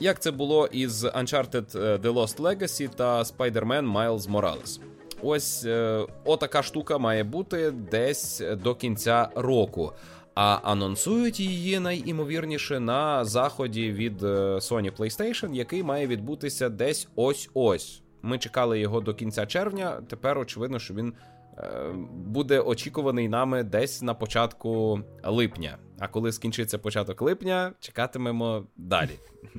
Як 0.00 0.20
це 0.20 0.30
було 0.30 0.66
із 0.66 1.04
Uncharted 1.04 1.78
е, 1.78 1.96
The 1.96 2.12
Lost 2.12 2.40
Legacy 2.40 2.88
та 2.88 3.22
Spider-Man 3.22 3.92
Miles 3.92 4.30
Morales. 4.30 4.80
Ось 5.22 5.64
е, 5.64 6.06
отака 6.24 6.62
штука 6.62 6.98
має 6.98 7.24
бути 7.24 7.70
десь 7.70 8.42
до 8.62 8.74
кінця 8.74 9.28
року. 9.34 9.92
А 10.34 10.58
анонсують 10.62 11.40
її 11.40 11.80
найімовірніше 11.80 12.80
на 12.80 13.24
заході 13.24 13.92
від 13.92 14.22
е, 14.22 14.26
Sony 14.54 14.96
PlayStation, 14.96 15.54
який 15.54 15.82
має 15.82 16.06
відбутися 16.06 16.68
десь 16.68 17.08
ось-ось. 17.14 18.02
Ми 18.22 18.38
чекали 18.38 18.80
його 18.80 19.00
до 19.00 19.14
кінця 19.14 19.46
червня. 19.46 20.02
Тепер 20.08 20.38
очевидно, 20.38 20.78
що 20.78 20.94
він 20.94 21.12
е, 21.58 21.92
буде 22.12 22.60
очікуваний 22.60 23.28
нами 23.28 23.62
десь 23.62 24.02
на 24.02 24.14
початку 24.14 25.00
липня. 25.24 25.78
А 25.98 26.08
коли 26.08 26.32
скінчиться 26.32 26.78
початок 26.78 27.22
липня, 27.22 27.72
чекатимемо 27.80 28.64
далі. 28.76 29.18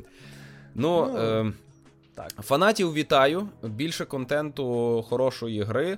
Ну, 0.78 1.10
ну 1.14 1.18
е, 1.18 1.54
так. 2.16 2.30
фанатів 2.30 2.94
вітаю. 2.94 3.50
Більше 3.64 4.06
контенту 4.06 5.06
хорошої 5.10 5.64
гри. 5.64 5.92
Е, 5.92 5.98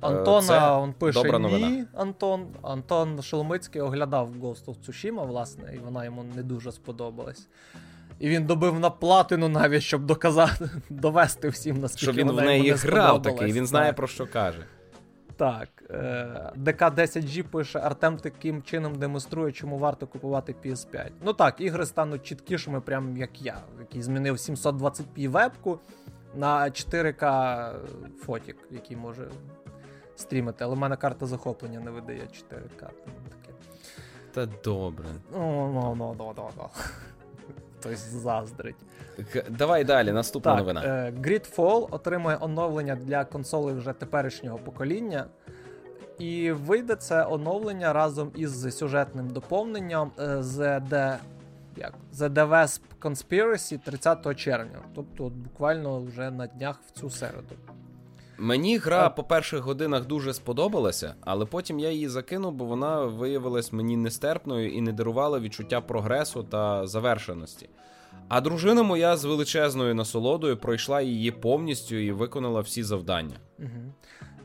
Антона 0.00 0.46
Це 0.46 0.70
он 0.70 0.92
пише 0.92 1.22
добра 1.22 1.38
новина. 1.38 1.68
ні. 1.68 1.84
Антон 1.94 2.46
Антон 2.62 3.22
Шоломицький 3.22 3.82
оглядав 3.82 4.30
Ghost 4.42 4.64
of 4.64 4.74
Tsushima, 4.86 5.26
власне, 5.26 5.74
і 5.74 5.78
вона 5.78 6.04
йому 6.04 6.24
не 6.36 6.42
дуже 6.42 6.72
сподобалась. 6.72 7.48
І 8.18 8.28
він 8.28 8.46
добив 8.46 8.80
на 8.80 8.90
платину 8.90 9.48
навіть, 9.48 9.82
щоб 9.82 10.06
доказати, 10.06 10.70
довести 10.90 11.48
всім 11.48 11.80
наскільки 11.80 12.12
Що 12.12 12.12
він 12.12 12.26
вона 12.26 12.42
в 12.42 12.44
неї 12.44 12.66
йому 12.66 12.80
не 12.84 12.90
грав 12.90 13.22
такий, 13.22 13.52
він 13.52 13.66
знає 13.66 13.92
про 13.92 14.06
що 14.06 14.26
каже. 14.26 14.66
Так, 15.36 15.68
е, 15.90 16.52
ДК10G 16.56 17.42
пише: 17.42 17.78
Артем 17.78 18.16
таким 18.16 18.62
чином 18.62 18.94
демонструє, 18.94 19.52
чому 19.52 19.78
варто 19.78 20.06
купувати 20.06 20.54
PS5. 20.64 21.10
Ну 21.22 21.32
так, 21.32 21.60
ігри 21.60 21.86
стануть 21.86 22.22
чіткішими, 22.22 22.80
прям 22.80 23.16
як 23.16 23.42
я, 23.42 23.56
який 23.80 24.02
змінив 24.02 24.34
720p 24.34 25.28
вебку 25.28 25.78
на 26.34 26.64
4К 26.64 27.72
фотік, 28.18 28.56
який 28.70 28.96
може 28.96 29.28
стрімити. 30.16 30.64
Але 30.64 30.74
в 30.74 30.78
мене 30.78 30.96
карта 30.96 31.26
захоплення 31.26 31.80
не 31.80 31.90
видає 31.90 32.20
4К. 32.20 32.78
таке. 32.78 33.54
Та 34.32 34.46
добре. 34.46 35.06
Ну, 35.32 35.72
ну, 35.72 35.94
ну, 35.98 36.14
ну, 36.18 36.34
ну, 36.36 36.50
ну 36.56 36.68
хтось 37.84 37.98
заздрить. 37.98 38.76
Давай 39.50 39.84
далі, 39.84 40.12
наступна 40.12 40.52
так, 40.52 40.58
новина. 40.58 40.82
Е, 40.84 41.12
Gridfall 41.20 41.88
отримує 41.90 42.38
оновлення 42.40 42.96
для 42.96 43.24
консолей 43.24 43.74
вже 43.74 43.92
теперішнього 43.92 44.58
покоління. 44.58 45.26
І 46.18 46.52
вийде 46.52 46.96
це 46.96 47.26
оновлення 47.26 47.92
разом 47.92 48.30
із 48.34 48.76
сюжетним 48.76 49.30
доповненням 49.30 50.10
е, 50.18 50.22
The, 50.26 50.88
The, 50.88 51.16
як? 51.76 51.94
The 52.14 52.28
The 52.28 52.48
Wesp 52.48 52.80
Conspiracy 53.00 53.78
30 53.84 54.36
червня. 54.36 54.78
Тобто, 54.94 55.24
от 55.24 55.32
буквально 55.32 56.00
вже 56.00 56.30
на 56.30 56.46
днях 56.46 56.80
в 56.86 57.00
цю 57.00 57.10
середу. 57.10 57.54
Мені 58.38 58.78
гра 58.78 59.10
по 59.10 59.24
перших 59.24 59.60
годинах 59.60 60.06
дуже 60.06 60.34
сподобалася, 60.34 61.14
але 61.20 61.46
потім 61.46 61.78
я 61.78 61.90
її 61.90 62.08
закинув, 62.08 62.52
бо 62.52 62.64
вона 62.64 63.00
виявилась 63.04 63.72
мені 63.72 63.96
нестерпною 63.96 64.70
і 64.70 64.80
не 64.80 64.92
дарувала 64.92 65.40
відчуття 65.40 65.80
прогресу 65.80 66.42
та 66.42 66.86
завершеності. 66.86 67.68
А 68.28 68.40
дружина 68.40 68.82
моя 68.82 69.16
з 69.16 69.24
величезною 69.24 69.94
насолодою 69.94 70.56
пройшла 70.56 71.00
її 71.00 71.30
повністю 71.30 71.96
і 71.96 72.12
виконала 72.12 72.60
всі 72.60 72.82
завдання. 72.82 73.36
Угу. 73.58 73.92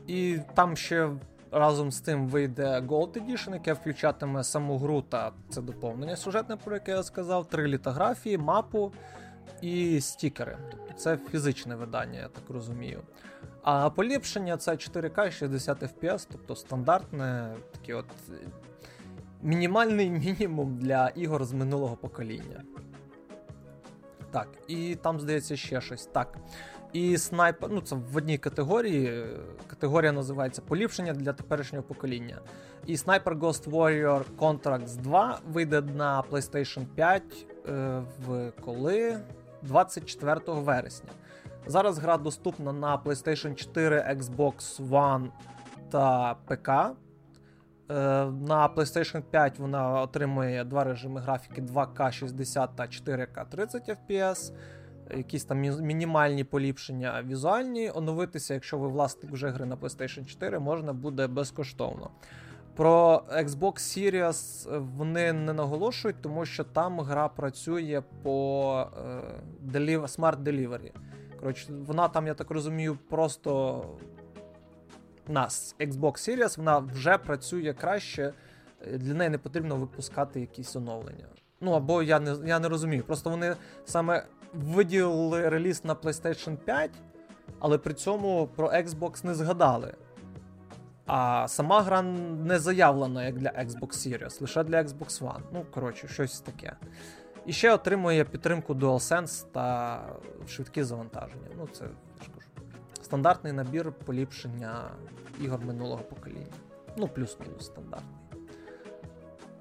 І 0.06 0.38
там 0.54 0.76
ще 0.76 1.10
разом 1.50 1.92
з 1.92 2.00
тим 2.00 2.28
вийде 2.28 2.80
Gold 2.80 3.12
Edition, 3.12 3.52
яке 3.52 3.72
включатиме 3.72 4.44
саму 4.44 4.78
гру 4.78 5.02
та 5.02 5.32
це 5.50 5.62
доповнення 5.62 6.16
сюжетне, 6.16 6.56
про 6.56 6.74
яке 6.74 6.92
я 6.92 7.02
сказав, 7.02 7.48
три 7.48 7.66
літографії, 7.66 8.38
мапу 8.38 8.92
і 9.62 10.00
стікери. 10.00 10.58
Тобто 10.70 10.94
це 10.96 11.18
фізичне 11.30 11.76
видання, 11.76 12.18
я 12.20 12.28
так 12.28 12.50
розумію. 12.50 13.02
А 13.62 13.90
поліпшення 13.90 14.56
це 14.56 14.72
4К 14.72 15.30
60 15.30 15.82
FPS, 15.82 16.26
тобто 16.32 16.56
стандартне 16.56 17.54
такий 17.72 17.94
от 17.94 18.06
мінімальний 19.42 20.10
мінімум 20.26 20.78
для 20.78 21.08
ігор 21.08 21.44
з 21.44 21.52
минулого 21.52 21.96
покоління. 21.96 22.62
Так, 24.30 24.48
і 24.68 24.94
там, 24.94 25.20
здається, 25.20 25.56
ще 25.56 25.80
щось. 25.80 26.06
Так. 26.06 26.38
І 26.92 27.18
снайпер, 27.18 27.70
ну 27.70 27.80
це 27.80 27.96
в 27.96 28.16
одній 28.16 28.38
категорії. 28.38 29.26
Категорія 29.66 30.12
називається 30.12 30.62
поліпшення 30.62 31.12
для 31.12 31.32
теперішнього 31.32 31.84
покоління. 31.84 32.38
І 32.86 32.96
Sniper 32.96 33.38
Ghost 33.38 33.70
Warrior 33.70 34.24
Contracts 34.38 34.96
2 34.96 35.40
вийде 35.48 35.80
на 35.80 36.22
PlayStation 36.30 36.86
5 36.94 37.22
е, 37.68 38.02
в 38.26 38.52
коли 38.60 39.20
24 39.62 40.40
вересня. 40.46 41.10
Зараз 41.66 41.98
гра 41.98 42.16
доступна 42.16 42.72
на 42.72 42.98
PlayStation 42.98 43.54
4, 43.54 44.16
Xbox 44.18 44.88
One 44.88 45.28
та 45.90 46.34
ПК. 46.34 46.68
Е, 46.68 46.94
на 48.26 48.68
PlayStation 48.76 49.22
5 49.22 49.58
вона 49.58 50.00
отримує 50.00 50.64
два 50.64 50.84
режими 50.84 51.20
графіки 51.20 51.62
2К 51.62 52.12
60 52.12 52.76
та 52.76 52.82
4К 52.82 53.48
30 53.48 53.88
FPS. 53.88 54.52
Якісь 55.16 55.44
там 55.44 55.60
мінімальні 55.60 56.44
поліпшення 56.44 57.22
візуальні. 57.22 57.90
Оновитися, 57.94 58.54
якщо 58.54 58.78
ви 58.78 58.88
власник 58.88 59.32
вже 59.32 59.48
гри 59.48 59.66
на 59.66 59.76
PlayStation 59.76 60.24
4, 60.24 60.58
можна 60.58 60.92
буде 60.92 61.26
безкоштовно. 61.26 62.10
Про 62.76 63.22
Xbox 63.32 63.74
Series 63.74 64.78
вони 64.96 65.32
не 65.32 65.52
наголошують, 65.52 66.22
тому 66.22 66.44
що 66.44 66.64
там 66.64 67.00
гра 67.00 67.28
працює 67.28 68.02
по 68.22 68.86
е, 69.74 69.80
Smart 69.98 70.42
Delivery. 70.42 70.92
Коротше, 71.40 71.72
вона 71.86 72.08
там, 72.08 72.26
я 72.26 72.34
так 72.34 72.50
розумію, 72.50 72.98
просто 73.08 73.82
на 75.28 75.46
Xbox 75.80 76.12
Series 76.12 76.58
вона 76.58 76.78
вже 76.78 77.18
працює 77.18 77.74
краще, 77.80 78.32
для 78.92 79.14
неї 79.14 79.30
не 79.30 79.38
потрібно 79.38 79.76
випускати 79.76 80.40
якісь 80.40 80.76
оновлення. 80.76 81.26
Ну 81.60 81.72
або 81.72 82.02
я 82.02 82.20
не 82.20 82.36
я 82.46 82.58
не 82.58 82.68
розумію. 82.68 83.04
Просто 83.04 83.30
вони 83.30 83.56
саме 83.84 84.24
виділили 84.54 85.48
реліз 85.48 85.84
на 85.84 85.94
PlayStation 85.94 86.56
5, 86.56 86.90
але 87.58 87.78
при 87.78 87.94
цьому 87.94 88.48
про 88.56 88.68
Xbox 88.68 89.26
не 89.26 89.34
згадали. 89.34 89.94
А 91.06 91.48
сама 91.48 91.82
гра 91.82 92.02
не 92.02 92.58
заявлена 92.58 93.24
як 93.24 93.38
для 93.38 93.48
Xbox 93.48 93.88
Series, 93.88 94.40
лише 94.40 94.64
для 94.64 94.82
Xbox 94.82 95.22
One. 95.22 95.40
Ну, 95.52 95.64
коротше, 95.70 96.08
щось 96.08 96.40
таке. 96.40 96.76
І 97.46 97.52
ще 97.52 97.74
отримує 97.74 98.24
підтримку 98.24 98.74
DualSense 98.74 99.46
та 99.52 100.00
швидкі 100.48 100.82
завантаження. 100.82 101.48
Ну, 101.58 101.68
це 101.72 101.84
я 101.84 101.90
ж 102.24 102.30
кажу. 102.34 102.46
Стандартний 103.02 103.52
набір 103.52 103.92
поліпшення 103.92 104.90
ігор 105.40 105.60
минулого 105.64 106.02
покоління. 106.02 106.46
Ну, 106.96 107.08
плюс-мінус 107.08 107.66
стандартний. 107.66 108.14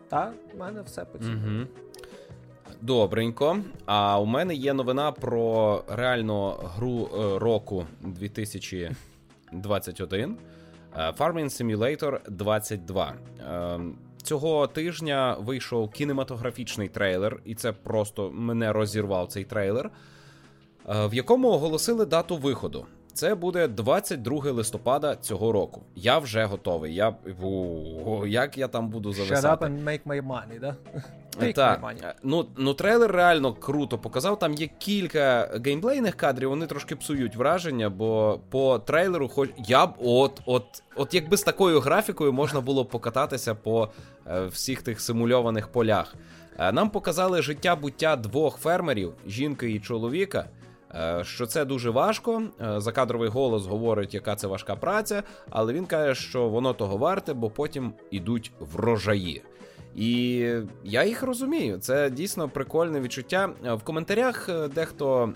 Та, 0.09 0.33
в 0.53 0.57
мене 0.59 0.81
все 0.81 1.05
по 1.05 1.17
цьому. 1.17 1.35
Угу. 1.35 1.65
Добренько. 2.81 3.57
А 3.85 4.19
у 4.19 4.25
мене 4.25 4.55
є 4.55 4.73
новина 4.73 5.11
про 5.11 5.83
реально 5.87 6.51
гру 6.51 7.09
е, 7.13 7.39
року 7.39 7.85
2021 8.01 10.37
е, 10.97 11.11
Farming 11.11 11.45
Simulator 11.45 12.19
22. 12.29 13.13
Е, 14.19 14.23
цього 14.23 14.67
тижня 14.67 15.37
вийшов 15.39 15.91
кінематографічний 15.91 16.89
трейлер, 16.89 17.41
і 17.45 17.55
це 17.55 17.71
просто 17.71 18.31
мене 18.31 18.73
розірвав 18.73 19.27
цей 19.27 19.43
трейлер, 19.43 19.91
в 20.85 21.13
якому 21.13 21.49
оголосили 21.49 22.05
дату 22.05 22.37
виходу. 22.37 22.85
Це 23.19 23.35
буде 23.35 23.67
22 23.67 24.51
листопада 24.51 25.15
цього 25.15 25.51
року. 25.51 25.81
Я 25.95 26.19
вже 26.19 26.45
готовий. 26.45 26.95
Я 26.95 27.15
О, 28.05 28.25
Як 28.27 28.57
я 28.57 28.67
там 28.67 28.89
буду 28.89 29.13
зависати. 29.13 29.47
Shut 29.47 29.57
up 29.57 29.63
and 29.69 29.83
make 29.83 30.03
my 30.05 30.27
money, 30.27 30.59
да? 30.59 30.75
Take 31.39 31.53
так. 31.53 31.83
my 31.83 31.85
money. 31.85 32.13
Ну, 32.23 32.45
ну, 32.57 32.73
трейлер 32.73 33.11
реально 33.11 33.53
круто 33.53 33.97
показав. 33.97 34.39
Там 34.39 34.53
є 34.53 34.69
кілька 34.77 35.49
геймплейних 35.65 36.15
кадрів, 36.15 36.49
вони 36.49 36.67
трошки 36.67 36.95
псують 36.95 37.35
враження, 37.35 37.89
бо 37.89 38.39
по 38.49 38.79
трейлеру, 38.79 39.27
хоч 39.27 39.49
я 39.57 39.87
б 39.87 39.93
от, 39.99 40.41
от, 40.45 40.83
от 40.95 41.13
якби 41.13 41.37
з 41.37 41.43
такою 41.43 41.79
графікою 41.79 42.33
можна 42.33 42.61
було 42.61 42.85
покататися 42.85 43.55
по 43.55 43.89
е, 44.27 44.45
всіх 44.45 44.81
тих 44.81 45.01
симульованих 45.01 45.67
полях. 45.67 46.15
Е, 46.59 46.71
нам 46.71 46.89
показали 46.89 47.41
життя 47.41 47.75
буття 47.75 48.15
двох 48.15 48.57
фермерів, 48.57 49.13
жінки 49.27 49.71
і 49.71 49.79
чоловіка. 49.79 50.45
Е, 50.95 51.23
що 51.23 51.45
це 51.45 51.65
дуже 51.65 51.89
важко. 51.89 52.43
Е, 52.61 52.81
закадровий 52.81 53.29
голос 53.29 53.65
говорить, 53.65 54.13
яка 54.13 54.35
це 54.35 54.47
важка 54.47 54.75
праця, 54.75 55.23
але 55.49 55.73
він 55.73 55.85
каже, 55.85 56.15
що 56.15 56.49
воно 56.49 56.73
того 56.73 56.97
варте, 56.97 57.33
бо 57.33 57.49
потім 57.49 57.93
ідуть 58.11 58.51
врожаї. 58.59 59.41
І 59.95 60.37
я 60.83 61.03
їх 61.03 61.23
розумію. 61.23 61.77
Це 61.77 62.09
дійсно 62.09 62.49
прикольне 62.49 62.99
відчуття. 62.99 63.49
Е, 63.65 63.73
в 63.73 63.83
коментарях 63.83 64.49
дехто 64.75 65.33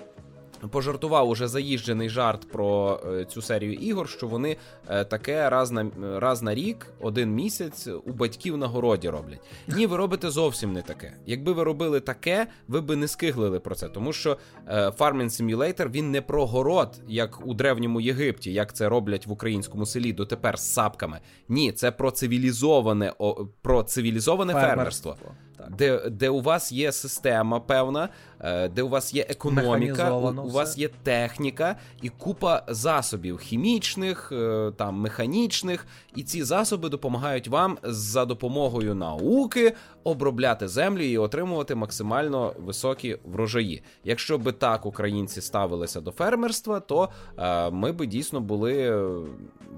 пожартував 0.71 1.29
уже 1.29 1.47
заїжджений 1.47 2.09
жарт 2.09 2.51
про 2.51 2.99
е, 3.07 3.25
цю 3.25 3.41
серію 3.41 3.73
ігор, 3.73 4.09
що 4.09 4.27
вони 4.27 4.57
е, 4.89 5.05
таке 5.05 5.49
раз 5.49 5.71
на 5.71 5.91
раз 6.19 6.41
на 6.41 6.55
рік, 6.55 6.87
один 6.99 7.33
місяць 7.33 7.87
у 8.05 8.11
батьків 8.13 8.57
на 8.57 8.67
городі 8.67 9.09
роблять. 9.09 9.41
Ні, 9.67 9.85
ви 9.85 9.97
робите 9.97 10.29
зовсім 10.29 10.73
не 10.73 10.81
таке. 10.81 11.13
Якби 11.25 11.53
ви 11.53 11.63
робили 11.63 11.99
таке, 11.99 12.47
ви 12.67 12.81
би 12.81 12.95
не 12.95 13.07
скиглили 13.07 13.59
про 13.59 13.75
це, 13.75 13.89
тому 13.89 14.13
що 14.13 14.37
е, 14.67 14.89
Farming 14.89 15.29
Simulator 15.29 15.91
він 15.91 16.11
не 16.11 16.21
про 16.21 16.45
город, 16.45 17.01
як 17.07 17.47
у 17.47 17.53
древньому 17.53 18.01
Єгипті, 18.01 18.53
як 18.53 18.73
це 18.73 18.89
роблять 18.89 19.27
в 19.27 19.31
українському 19.31 19.85
селі 19.85 20.13
дотепер 20.13 20.59
з 20.59 20.73
сапками. 20.73 21.19
Ні, 21.49 21.71
це 21.71 21.91
про 21.91 22.11
цивілізоване 22.11 23.13
про 23.61 23.83
цивілізоване 23.83 24.53
фермерство. 24.53 25.11
фермерство 25.11 25.35
де 25.69 26.09
де 26.09 26.29
у 26.29 26.41
вас 26.41 26.71
є 26.71 26.91
система 26.91 27.59
певна, 27.59 28.09
е, 28.39 28.67
де 28.67 28.83
у 28.83 28.89
вас 28.89 29.13
є 29.13 29.25
економіка, 29.29 30.11
у, 30.11 30.41
у 30.41 30.49
вас 30.49 30.77
є 30.77 30.89
техніка 31.03 31.75
і 32.01 32.09
купа 32.09 32.63
засобів 32.67 33.37
хімічних, 33.37 34.31
е, 34.31 34.71
там 34.77 34.95
механічних, 34.95 35.87
і 36.15 36.23
ці 36.23 36.43
засоби 36.43 36.89
допомагають 36.89 37.47
вам 37.47 37.77
за 37.83 38.25
допомогою 38.25 38.95
науки 38.95 39.73
обробляти 40.03 40.67
землю 40.67 41.03
і 41.03 41.17
отримувати 41.17 41.75
максимально 41.75 42.53
високі 42.59 43.17
врожаї. 43.25 43.83
Якщо 44.03 44.37
би 44.37 44.51
так 44.51 44.85
українці 44.85 45.41
ставилися 45.41 46.01
до 46.01 46.11
фермерства, 46.11 46.79
то 46.79 47.09
е, 47.37 47.69
ми 47.69 47.91
би 47.91 48.05
дійсно 48.05 48.41
були 48.41 49.03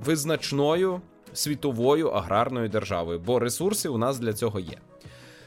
визначною 0.06 1.02
світовою 1.34 2.10
аграрною 2.10 2.70
державою, 2.70 3.22
бо 3.26 3.40
ресурси 3.40 3.90
у 3.90 3.98
нас 3.98 4.20
для 4.20 4.34
цього 4.34 4.60
є. 4.60 4.78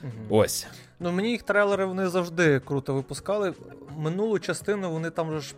Угу. 0.02 0.40
Ось. 0.40 0.66
Ну 1.00 1.12
мені 1.12 1.30
їх 1.30 1.42
трейлери 1.42 1.84
вони 1.84 2.08
завжди 2.08 2.60
круто 2.60 2.94
випускали. 2.94 3.54
Минулу 3.96 4.38
частину 4.38 4.90
вони 4.90 5.10
там 5.10 5.28
вже 5.28 5.40
ж 5.40 5.54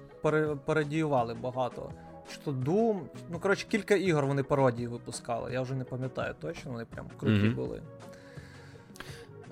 пародіювали 0.65 1.35
багато. 1.35 1.91
Що 2.43 2.51
Doom, 2.51 3.01
ну 3.31 3.39
коротше, 3.39 3.67
кілька 3.69 3.95
ігор 3.95 4.27
вони 4.27 4.43
пародії 4.43 4.89
випускали. 4.89 5.53
Я 5.53 5.61
вже 5.63 5.75
не 5.75 5.85
пам'ятаю 5.85 6.35
точно, 6.41 6.73
вони 6.73 6.85
прям 6.85 7.07
круті 7.19 7.43
mm 7.43 7.55
були. 7.55 7.83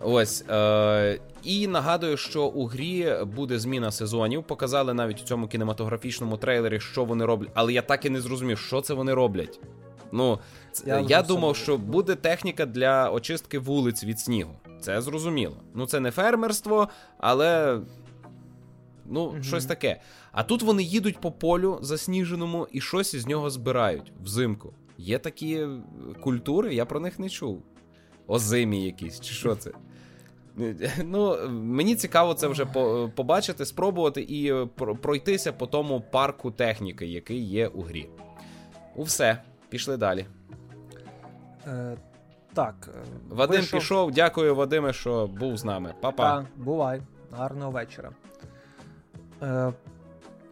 Ось. 0.02 0.44
Е- 0.50 1.20
І 1.42 1.66
нагадую, 1.66 2.16
що 2.16 2.44
у 2.44 2.66
грі 2.66 3.16
буде 3.24 3.58
зміна 3.58 3.90
сезонів. 3.90 4.44
Показали 4.44 4.94
навіть 4.94 5.20
у 5.20 5.24
цьому 5.24 5.48
кінематографічному 5.48 6.36
трейлері, 6.36 6.80
що 6.80 7.04
вони 7.04 7.24
роблять. 7.24 7.50
Але 7.54 7.72
я 7.72 7.82
так 7.82 8.04
і 8.04 8.10
не 8.10 8.20
зрозумів, 8.20 8.58
що 8.58 8.80
це 8.80 8.94
вони 8.94 9.14
роблять. 9.14 9.60
Ну, 10.12 10.38
я, 10.86 11.00
я 11.00 11.22
думав, 11.22 11.56
що 11.56 11.78
буде 11.78 12.14
техніка 12.14 12.66
для 12.66 13.10
очистки 13.10 13.58
вулиць 13.58 14.04
від 14.04 14.20
снігу. 14.20 14.52
Це 14.80 15.00
зрозуміло. 15.00 15.56
Ну, 15.74 15.86
це 15.86 16.00
не 16.00 16.10
фермерство, 16.10 16.88
але. 17.18 17.80
Ну, 19.10 19.24
угу. 19.24 19.42
щось 19.42 19.66
таке. 19.66 20.00
А 20.32 20.42
тут 20.42 20.62
вони 20.62 20.82
їдуть 20.82 21.20
по 21.20 21.32
полю 21.32 21.78
засніженому 21.82 22.68
і 22.72 22.80
щось 22.80 23.14
із 23.14 23.26
нього 23.26 23.50
збирають 23.50 24.12
взимку. 24.22 24.74
Є 24.98 25.18
такі 25.18 25.66
культури, 26.20 26.74
я 26.74 26.84
про 26.84 27.00
них 27.00 27.18
не 27.18 27.28
чув. 27.28 27.62
Озимі 28.26 28.84
якісь, 28.84 29.20
чи 29.20 29.34
що 29.34 29.56
це? 29.56 29.70
Ну, 31.04 31.48
Мені 31.50 31.96
цікаво 31.96 32.34
це 32.34 32.48
вже 32.48 32.66
побачити, 33.14 33.66
спробувати 33.66 34.22
і 34.28 34.66
пройтися 35.02 35.52
по 35.52 35.66
тому 35.66 36.00
парку 36.00 36.50
техніки, 36.50 37.06
який 37.06 37.44
є 37.44 37.68
у 37.68 37.82
грі. 37.82 38.08
У 38.96 39.02
все. 39.02 39.42
Пішли 39.68 39.96
далі. 39.96 40.26
Так. 42.58 42.88
Е, 42.88 42.90
Вадим 43.28 43.56
вийшов... 43.56 43.80
пішов. 43.80 44.12
Дякую, 44.12 44.54
Вадиме, 44.54 44.92
що 44.92 45.26
був 45.26 45.56
з 45.56 45.64
нами. 45.64 45.94
Па-па. 46.00 46.36
Так, 46.36 46.46
бувай. 46.56 47.02
Гарного 47.32 47.70
вечора. 47.70 48.10
Е, 49.42 49.72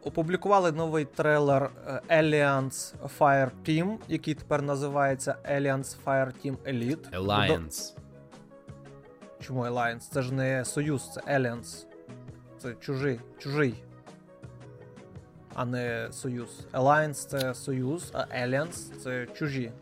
Опублікували 0.05 0.73
новий 0.73 1.05
трейлер 1.05 1.71
е, 1.87 2.01
Alliance 2.23 2.95
Fire 3.19 3.51
Team, 3.69 3.97
який 4.09 4.35
тепер 4.35 4.63
називається 4.63 5.37
Alliance 5.51 5.97
Fire 6.05 6.33
Team 6.45 6.57
Elite. 6.57 7.11
Alliance. 7.11 7.97
Чому 9.41 9.65
Alliance? 9.65 10.09
Це 10.13 10.23
ж 10.23 10.35
не 10.35 10.65
Союз, 10.65 11.11
це 11.13 11.21
Alliance. 11.21 11.87
Це 12.59 12.75
чужий. 12.75 13.21
чужий 13.39 13.75
а 15.57 15.65
не 15.65 16.09
Союз. 16.13 16.67
Alliance 16.73 17.13
це 17.29 17.55
Союз, 17.55 18.11
а 18.13 18.19
Alliance 18.19 18.97
це 19.03 19.27
чужі. 19.27 19.73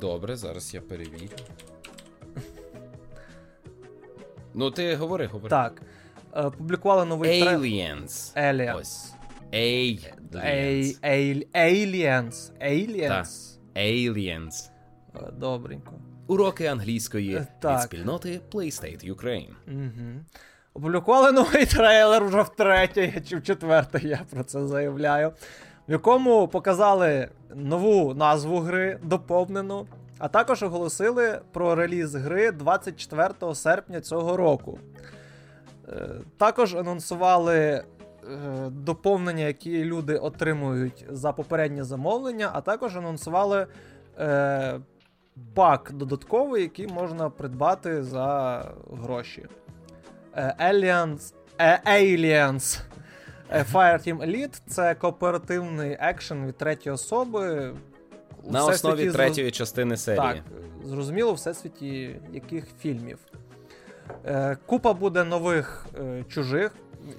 Добре, 0.00 0.36
зараз 0.36 0.74
я 0.74 0.80
перевірю. 0.80 1.36
Ну, 4.54 4.70
ти 4.70 4.96
говори, 4.96 5.26
говори. 5.26 5.50
Так. 5.50 5.82
Е, 6.36 6.50
публікували 6.50 7.04
новий 7.04 7.40
трейлер. 7.40 7.60
Aliens. 7.60 8.36
Aliens. 8.36 9.12
Aliens. 9.52 11.00
Aliens. 11.54 12.50
Aliens. 12.62 13.58
Aliens. 13.76 14.70
Е, 15.16 15.32
добренько. 15.32 15.92
Уроки 16.26 16.66
англійської 16.66 17.42
так. 17.60 17.76
від 17.78 17.82
спільноти 17.82 18.40
PlayState 18.52 19.14
Ukraine. 19.14 19.52
Угу. 19.66 20.24
Опублікували 20.74 21.32
новий 21.32 21.66
трейлер 21.66 22.24
вже 22.24 22.42
втретє 22.42 23.22
чи 23.28 23.36
в 23.36 23.42
четверте, 23.42 24.00
я 24.08 24.20
про 24.30 24.44
це 24.44 24.66
заявляю. 24.66 25.32
В 25.88 25.92
якому 25.92 26.48
показали 26.48 27.28
нову 27.54 28.14
назву 28.14 28.58
гри, 28.58 28.98
доповнену, 29.02 29.86
а 30.18 30.28
також 30.28 30.62
оголосили 30.62 31.40
про 31.52 31.74
реліз 31.74 32.14
гри 32.14 32.52
24 32.52 33.54
серпня 33.54 34.00
цього 34.00 34.36
року. 34.36 34.78
Е, 35.88 36.08
також 36.38 36.74
анонсували 36.74 37.56
е, 37.56 37.84
доповнення, 38.70 39.44
які 39.44 39.84
люди 39.84 40.16
отримують 40.16 41.06
за 41.10 41.32
попереднє 41.32 41.84
замовлення, 41.84 42.50
а 42.52 42.60
також 42.60 42.96
анонсували 42.96 43.66
е, 44.18 44.80
пак 45.54 45.92
додатковий, 45.92 46.62
який 46.62 46.86
можна 46.86 47.30
придбати 47.30 48.02
за 48.02 48.64
гроші. 49.02 49.46
Е, 50.36 50.54
Aliens, 50.60 51.34
е, 51.58 51.80
Aliens 51.86 52.80
Fireteam 53.52 54.18
Elite 54.18 54.60
це 54.66 54.94
кооперативний 54.94 55.96
екшен 56.00 56.46
від 56.46 56.56
третьої 56.56 56.94
особи. 56.94 57.74
На 58.44 58.64
основі 58.64 59.10
третьої 59.10 59.46
зроз... 59.46 59.56
частини 59.56 59.96
серії. 59.96 60.20
Так, 60.20 60.38
зрозуміло, 60.84 61.32
всесвіті 61.32 62.20
яких 62.32 62.66
фільмів. 62.80 63.18
Купа 64.66 64.92
буде 64.92 65.24
нових 65.24 65.86
чужих, 66.28 66.72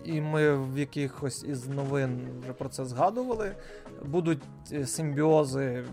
і 0.06 0.22
ми 0.22 0.58
в 0.58 0.78
якихось 0.78 1.44
із 1.44 1.68
новин 1.68 2.28
вже 2.42 2.54
про 2.54 2.70
це 2.70 2.86
згадували. 2.86 3.56
Будуть 4.06 4.42
симбіози 4.86 5.84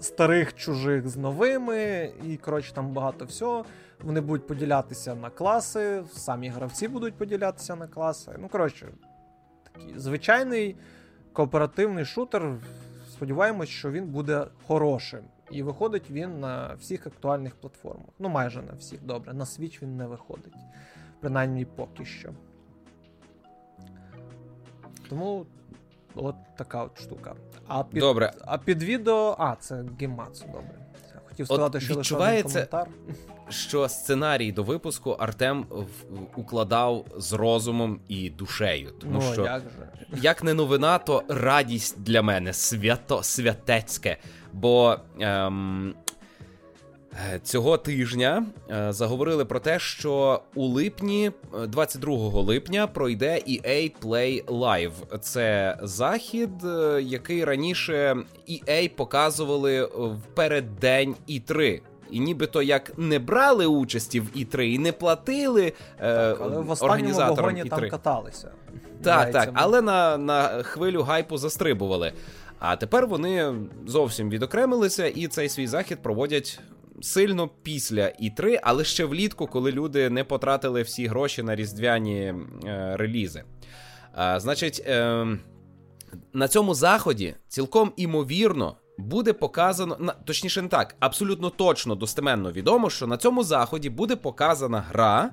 старих 0.00 0.54
чужих 0.54 1.08
з 1.08 1.16
новими, 1.16 2.10
і, 2.26 2.36
коротше, 2.36 2.74
там 2.74 2.88
багато 2.88 3.24
всього. 3.24 3.64
Вони 4.02 4.20
будуть 4.20 4.46
поділятися 4.46 5.14
на 5.14 5.30
класи, 5.30 6.02
самі 6.12 6.48
гравці 6.48 6.88
будуть 6.88 7.14
поділятися 7.14 7.76
на 7.76 7.86
класи. 7.86 8.30
Ну, 8.38 8.48
коротше, 8.48 8.88
звичайний 9.96 10.76
кооперативний 11.32 12.04
шутер. 12.04 12.56
Сподіваємось, 13.10 13.68
що 13.68 13.90
він 13.90 14.06
буде 14.06 14.46
хорошим. 14.66 15.20
І 15.50 15.62
виходить 15.62 16.10
він 16.10 16.40
на 16.40 16.74
всіх 16.74 17.06
актуальних 17.06 17.54
платформах. 17.54 18.08
Ну, 18.18 18.28
майже 18.28 18.62
на 18.62 18.72
всіх, 18.72 19.02
добре. 19.02 19.34
На 19.34 19.44
Switch 19.44 19.82
він 19.82 19.96
не 19.96 20.06
виходить. 20.06 20.54
Принаймні 21.20 21.64
поки 21.64 22.04
що. 22.04 22.30
Тому 25.08 25.46
от 26.14 26.36
така 26.56 26.84
от 26.84 27.00
штука. 27.00 27.34
А 27.66 27.84
під, 27.84 28.00
Добре. 28.00 28.32
А 28.44 28.58
під 28.58 28.82
відео. 28.82 29.36
А, 29.38 29.56
це 29.56 29.84
геймацу, 30.00 30.46
добре. 30.46 30.81
Хотів 31.48 31.54
сказати, 31.56 31.78
От 31.78 31.84
що 31.84 31.94
лише 31.94 32.00
відчувається- 32.14 32.66
коментар. 32.66 32.86
Що 33.48 33.88
сценарій 33.88 34.52
до 34.52 34.62
випуску 34.62 35.10
Артем 35.10 35.66
в- 35.70 35.86
укладав 36.40 37.06
з 37.16 37.32
розумом 37.32 38.00
і 38.08 38.30
душею. 38.30 38.90
Тому 39.00 39.12
ну, 39.26 39.32
що 39.32 39.44
як 39.44 39.62
же. 39.62 39.88
як 40.22 40.44
не 40.44 40.54
новина, 40.54 40.98
то 40.98 41.22
радість 41.28 42.00
для 42.02 42.22
мене 42.22 42.52
свято 42.52 43.22
святецьке. 43.22 44.16
Бо 44.52 44.96
ем, 45.20 45.94
цього 47.42 47.76
тижня 47.76 48.46
е, 48.70 48.92
заговорили 48.92 49.44
про 49.44 49.60
те, 49.60 49.78
що 49.78 50.40
у 50.54 50.66
липні, 50.66 51.30
е, 51.62 51.66
22 51.66 52.42
липня, 52.42 52.86
пройде 52.86 53.34
EA 53.48 53.92
Play 54.02 54.44
Live. 54.44 55.18
Це 55.20 55.78
захід, 55.82 56.64
е, 56.64 57.02
який 57.02 57.44
раніше 57.44 58.16
EA 58.48 58.88
показували 58.88 59.84
в 59.84 60.16
переддень 60.34 61.14
E3. 61.28 61.80
І 62.10 62.20
нібито 62.20 62.62
як 62.62 62.98
не 62.98 63.18
брали 63.18 63.66
участі 63.66 64.20
в 64.20 64.24
І3 64.36 64.60
і 64.60 64.78
не 64.78 64.92
платили 64.92 65.66
е, 65.66 65.72
Так, 65.98 66.38
але 66.40 66.60
в 66.60 66.82
організаторам 66.82 67.36
вагоні 67.36 67.62
І3. 67.62 67.68
там 67.68 67.90
каталися. 67.90 68.50
Так, 69.02 69.30
так, 69.32 69.50
але 69.54 69.82
на, 69.82 70.16
на 70.16 70.62
хвилю 70.62 71.02
гайпу 71.02 71.38
застрибували. 71.38 72.12
А 72.58 72.76
тепер 72.76 73.06
вони 73.06 73.54
зовсім 73.86 74.30
відокремилися 74.30 75.06
і 75.06 75.26
цей 75.26 75.48
свій 75.48 75.66
захід 75.66 76.02
проводять 76.02 76.60
сильно 77.00 77.48
після 77.62 78.02
І3, 78.02 78.58
але 78.62 78.84
ще 78.84 79.04
влітку, 79.04 79.46
коли 79.46 79.72
люди 79.72 80.10
не 80.10 80.24
потратили 80.24 80.82
всі 80.82 81.06
гроші 81.06 81.42
на 81.42 81.56
різдвяні 81.56 82.34
е, 82.64 82.96
релізи. 82.96 83.44
А, 84.14 84.40
значить, 84.40 84.82
е, 84.86 85.26
на 86.32 86.48
цьому 86.48 86.74
заході 86.74 87.34
цілком 87.48 87.92
імовірно. 87.96 88.76
Буде 88.98 89.32
показано, 89.32 90.14
точніше, 90.24 90.62
не 90.62 90.68
так, 90.68 90.96
абсолютно 91.00 91.50
точно 91.50 91.94
достеменно 91.94 92.52
відомо, 92.52 92.90
що 92.90 93.06
на 93.06 93.16
цьому 93.16 93.44
заході 93.44 93.90
буде 93.90 94.16
показана 94.16 94.80
гра 94.80 95.30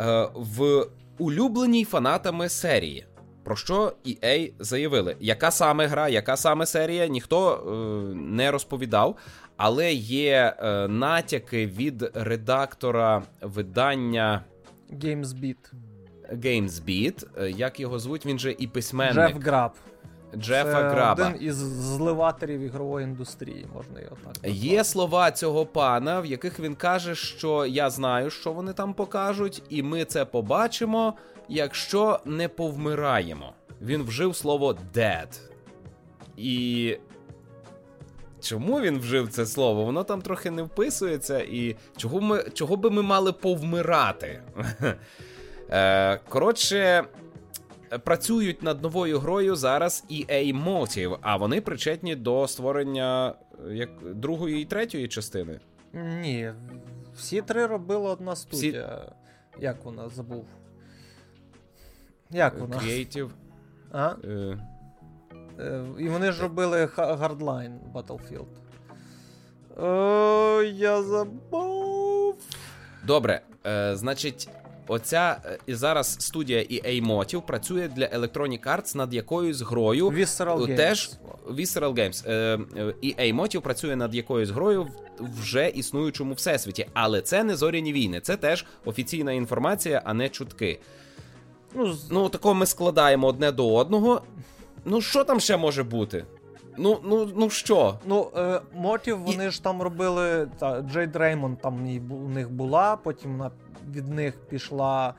е, 0.00 0.28
в 0.34 0.86
улюбленій 1.18 1.84
фанатами 1.84 2.48
серії. 2.48 3.06
Про 3.44 3.56
що 3.56 3.92
EA 4.06 4.52
заявили? 4.58 5.16
Яка 5.20 5.50
саме 5.50 5.86
гра, 5.86 6.08
яка 6.08 6.36
саме 6.36 6.66
серія, 6.66 7.06
ніхто 7.06 7.54
е, 7.54 8.14
не 8.14 8.50
розповідав, 8.50 9.16
але 9.64 9.92
є 9.92 10.54
е, 10.58 10.88
натяки 10.88 11.66
від 11.66 12.10
редактора 12.14 13.22
видання 13.40 14.44
GamesBeat. 14.90 15.72
GamesBeat. 16.32 17.26
Е, 17.38 17.50
Як 17.50 17.80
його 17.80 17.98
звуть? 17.98 18.26
Він 18.26 18.38
же 18.38 18.54
і 18.58 18.66
письменник. 18.66 19.34
Джеф 19.34 19.44
Граб. 19.44 19.72
Джефа 20.36 20.64
Це 20.72 20.88
Граба. 20.88 21.28
один 21.28 21.42
із 21.48 21.54
зливаторів 21.54 22.60
ігрової 22.60 23.04
індустрії, 23.06 23.66
можна 23.74 24.00
його 24.00 24.16
так. 24.16 24.26
назвати. 24.26 24.50
Є 24.50 24.84
слова 24.84 25.30
цього 25.30 25.66
пана, 25.66 26.20
в 26.20 26.26
яких 26.26 26.60
він 26.60 26.74
каже, 26.74 27.14
що 27.14 27.66
я 27.66 27.90
знаю, 27.90 28.30
що 28.30 28.52
вони 28.52 28.72
там 28.72 28.94
покажуть, 28.94 29.62
і 29.68 29.82
ми 29.82 30.04
це 30.04 30.24
побачимо, 30.24 31.14
якщо 31.48 32.20
не 32.24 32.48
повмираємо. 32.48 33.52
Він 33.82 34.02
вжив 34.02 34.36
слово 34.36 34.76
dead. 34.94 35.40
І. 36.36 36.96
Чому 38.42 38.80
він 38.80 38.98
вжив 38.98 39.28
це 39.28 39.46
слово? 39.46 39.84
Воно 39.84 40.04
там 40.04 40.22
трохи 40.22 40.50
не 40.50 40.62
вписується, 40.62 41.40
і 41.40 41.76
чого, 41.96 42.20
ми, 42.20 42.44
чого 42.54 42.76
би 42.76 42.90
ми 42.90 43.02
мали 43.02 43.32
повмирати? 43.32 44.42
Е, 45.74 46.16
Коротше, 46.28 47.04
працюють 48.04 48.62
над 48.62 48.82
новою 48.82 49.18
грою 49.18 49.56
зараз 49.56 50.04
EA 50.10 50.64
Motive, 50.64 51.18
а 51.20 51.36
вони 51.36 51.60
причетні 51.60 52.16
до 52.16 52.48
створення 52.48 53.34
як 53.70 53.90
другої 54.14 54.62
і 54.62 54.64
третьої 54.64 55.08
частини. 55.08 55.60
Ні. 55.92 56.52
Всі 57.16 57.42
три 57.42 57.66
робила 57.66 58.10
одна 58.10 58.36
студія. 58.36 59.12
Як 59.60 59.84
вона 59.84 60.08
забув? 60.08 60.46
Як 62.30 62.58
вона? 62.58 62.76
Creative. 62.76 63.30
А? 63.92 64.14
Е, 64.24 64.58
І 65.98 66.08
вони 66.08 66.32
ж 66.32 66.42
робили 66.42 66.84
Hardline 66.96 67.78
Battlefield. 67.94 68.46
О, 69.76 70.62
я 70.62 71.02
забув. 71.02 72.34
Добре, 73.06 73.40
е, 73.66 73.96
значить, 73.96 74.48
оця 74.86 75.40
е, 75.46 75.58
і 75.66 75.74
зараз 75.74 76.16
студія 76.20 76.60
EA 76.60 77.06
Motive 77.06 77.42
працює 77.42 77.88
для 77.88 78.06
Electronic 78.06 78.66
Arts 78.66 78.96
над 78.96 79.14
якоюсь 79.14 79.60
грою. 79.60 80.08
Visceral 80.10 80.58
Games. 80.58 80.76
Теж 80.76 81.10
Visceral 81.48 81.94
Games. 81.94 82.30
Е, 82.30 82.58
е, 82.76 82.94
EA 83.02 83.36
Motive 83.36 83.60
працює 83.60 83.96
над 83.96 84.14
якоюсь 84.14 84.50
грою 84.50 84.82
в 85.18 85.40
вже 85.40 85.68
існуючому 85.68 86.34
всесвіті, 86.34 86.86
але 86.92 87.22
це 87.22 87.44
не 87.44 87.56
зоряні 87.56 87.92
війни, 87.92 88.20
це 88.20 88.36
теж 88.36 88.66
офіційна 88.84 89.32
інформація, 89.32 90.02
а 90.04 90.14
не 90.14 90.28
чутки. 90.28 90.80
Ну, 91.74 91.96
Ну, 92.10 92.28
тако 92.28 92.54
ми 92.54 92.66
складаємо 92.66 93.26
одне 93.26 93.52
до 93.52 93.74
одного. 93.74 94.22
Ну, 94.84 95.00
що 95.00 95.24
там 95.24 95.40
ще 95.40 95.56
може 95.56 95.82
бути? 95.82 96.24
Ну, 96.76 97.00
ну, 97.04 97.30
ну 97.36 97.50
що? 97.50 97.98
Ну, 98.06 98.30
е, 98.36 98.60
Мотів, 98.74 99.18
вони 99.18 99.50
ж 99.50 99.62
там 99.62 99.82
робили. 99.82 100.48
Та, 100.58 100.80
Джейд 100.80 101.16
Реймонд 101.16 101.58
там 101.60 101.86
і 101.86 102.00
у 102.00 102.28
них 102.28 102.50
була, 102.50 102.96
потім 102.96 103.32
вона 103.32 103.50
від 103.90 104.08
них 104.08 104.40
пішла 104.48 105.14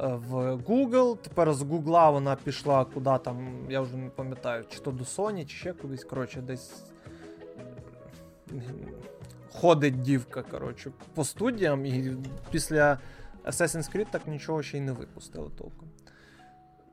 е, 0.00 0.06
в 0.06 0.34
Google. 0.54 1.16
Тепер 1.16 1.54
з 1.54 1.62
Google 1.62 2.12
вона 2.12 2.36
пішла 2.36 2.84
куди 2.84 3.18
там, 3.24 3.66
я 3.68 3.80
вже 3.80 3.96
не 3.96 4.10
пам'ятаю, 4.10 4.64
чи 4.68 4.78
то 4.78 4.90
до 4.90 5.04
Sony, 5.04 5.46
чи 5.46 5.56
ще 5.56 5.72
кудись. 5.72 6.04
Коротше, 6.04 6.40
десь 6.40 6.84
ходить 9.52 10.02
дівка, 10.02 10.42
коротше, 10.42 10.90
по 11.14 11.24
студіям, 11.24 11.86
і 11.86 12.16
після 12.50 12.98
Assassin's 13.44 13.96
Creed 13.96 14.06
так 14.10 14.26
нічого 14.26 14.62
ще 14.62 14.78
й 14.78 14.80
не 14.80 14.92
випустили 14.92 15.50
толком. 15.58 15.88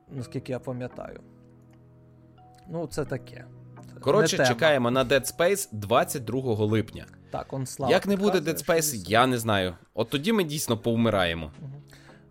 Наскільки 0.10 0.51
я 0.51 0.60
пам'ятаю. 0.60 1.19
Ну, 2.71 2.88
це 2.88 3.05
таке. 3.05 3.45
Коротше, 3.99 4.38
не 4.38 4.43
тема. 4.43 4.55
чекаємо 4.55 4.91
на 4.91 5.05
Dead 5.05 5.38
Space 5.38 5.69
22 5.71 6.65
липня. 6.65 7.05
Так, 7.31 7.53
он 7.53 7.65
слава. 7.65 7.93
Як 7.93 8.07
не 8.07 8.15
буде 8.15 8.39
Dead 8.39 8.67
Space, 8.67 9.10
я 9.10 9.27
не 9.27 9.38
знаю. 9.38 9.75
От 9.93 10.10
тоді 10.10 10.34
ми 10.34 10.43
дійсно 10.43 10.77
повмираємо. 10.77 11.51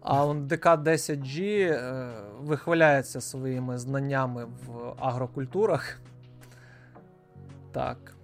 А 0.01 0.25
он 0.25 0.47
ДК-10G 0.49 1.43
е, 1.43 2.11
вихваляється 2.41 3.21
своїми 3.21 3.79
знаннями 3.79 4.45
в 4.45 4.95
агрокультурах. 4.99 6.01
Так. 7.73 8.15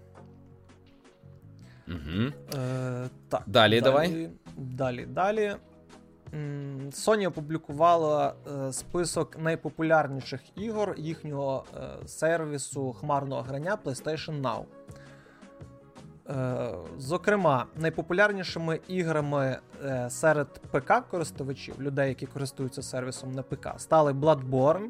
Угу. 1.88 2.32
Е, 2.54 3.08
так. 3.28 3.42
Далі 3.46 3.80
давай. 3.80 4.30
Далі, 4.56 5.06
далі. 5.06 5.56
Sony 6.90 7.26
опублікувала 7.26 8.34
е, 8.46 8.72
список 8.72 9.38
найпопулярніших 9.38 10.40
ігор 10.56 10.94
їхнього 10.98 11.64
е, 11.76 12.06
сервісу 12.06 12.92
хмарного 12.92 13.42
грання 13.42 13.78
PlayStation 13.84 14.42
Now. 14.42 14.64
Е, 16.28 16.74
Зокрема, 16.98 17.66
найпопулярнішими 17.76 18.80
іграми 18.88 19.58
серед 20.08 20.60
ПК-користувачів, 20.72 21.80
людей, 21.80 22.08
які 22.08 22.26
користуються 22.26 22.82
сервісом 22.82 23.32
на 23.32 23.42
ПК, 23.42 23.68
стали 23.76 24.12
Bloodborne, 24.12 24.88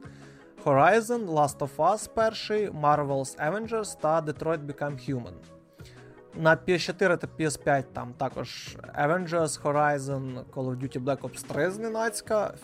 Horizon, 0.64 1.26
Last 1.26 1.58
of 1.58 1.76
Us 1.76 2.08
1, 2.50 2.70
Marvel's 2.70 3.50
Avengers 3.50 4.00
та 4.00 4.20
Detroit 4.20 4.66
Become 4.66 5.10
Human. 5.10 5.55
На 6.38 6.56
PS4 6.56 7.16
та 7.16 7.26
PS5 7.38 7.84
там 7.92 8.12
також 8.12 8.76
Avengers, 8.98 9.62
Horizon, 9.62 10.44
Call 10.54 10.64
of 10.64 10.76
Duty 10.76 11.04
Black 11.04 11.20
Ops 11.20 11.46
3 11.46 11.70
зненацька, 11.70 12.54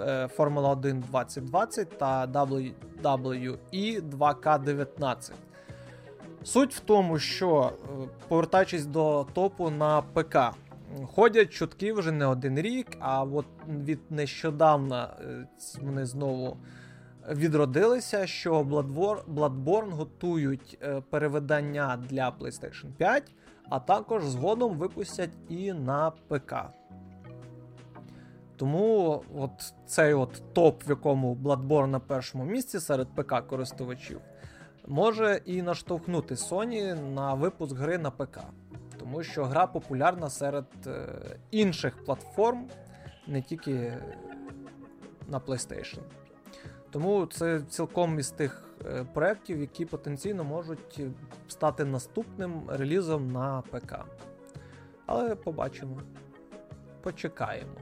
е, 0.00 0.28
Формула 0.28 0.70
1 0.70 1.00
2020 1.00 1.98
та 1.98 2.26
WWE 2.26 4.02
2K19. 4.02 5.32
Суть 6.44 6.74
в 6.74 6.80
тому, 6.80 7.18
що, 7.18 7.72
е, 7.84 8.08
повертаючись 8.28 8.86
до 8.86 9.26
топу 9.32 9.70
на 9.70 10.02
ПК, 10.02 10.38
ходять 11.14 11.52
чутки 11.52 11.92
вже 11.92 12.12
не 12.12 12.26
один 12.26 12.58
рік, 12.60 12.86
а 12.98 13.22
от 13.22 13.46
від 13.68 14.00
нещодавна 14.10 15.16
е, 15.20 15.46
вони 15.82 16.06
знову 16.06 16.56
відродилися, 17.30 18.26
що 18.26 18.62
Bloodborne, 18.62 19.90
готують 19.90 20.78
е, 20.82 21.02
переведення 21.10 21.96
для 22.08 22.30
PlayStation 22.40 22.92
5, 22.96 23.32
а 23.68 23.80
також 23.80 24.24
згодом 24.24 24.76
випустять 24.76 25.30
і 25.48 25.72
на 25.72 26.10
ПК. 26.28 26.54
Тому 28.56 29.22
от 29.34 29.74
цей 29.86 30.14
от 30.14 30.42
топ, 30.52 30.88
в 30.88 30.90
якому 30.90 31.34
Bloodborne 31.34 31.86
на 31.86 32.00
першому 32.00 32.44
місці 32.44 32.80
серед 32.80 33.08
ПК-користувачів, 33.16 34.20
може 34.86 35.40
і 35.44 35.62
наштовхнути 35.62 36.34
Sony 36.34 37.12
на 37.14 37.34
випуск 37.34 37.76
гри 37.76 37.98
на 37.98 38.10
ПК. 38.10 38.40
Тому 38.98 39.22
що 39.22 39.44
гра 39.44 39.66
популярна 39.66 40.30
серед 40.30 40.66
е, 40.86 41.08
інших 41.50 42.04
платформ, 42.04 42.68
не 43.26 43.42
тільки 43.42 43.94
на 45.28 45.40
PlayStation. 45.40 45.98
Тому 46.92 47.26
це 47.26 47.60
цілком 47.60 48.18
із 48.18 48.30
тих 48.30 48.64
е, 48.86 49.04
проєктів, 49.12 49.60
які 49.60 49.84
потенційно 49.84 50.44
можуть 50.44 51.00
стати 51.48 51.84
наступним 51.84 52.62
релізом 52.68 53.32
на 53.32 53.62
ПК. 53.70 53.94
Але 55.06 55.34
побачимо. 55.34 56.00
Почекаємо. 57.02 57.74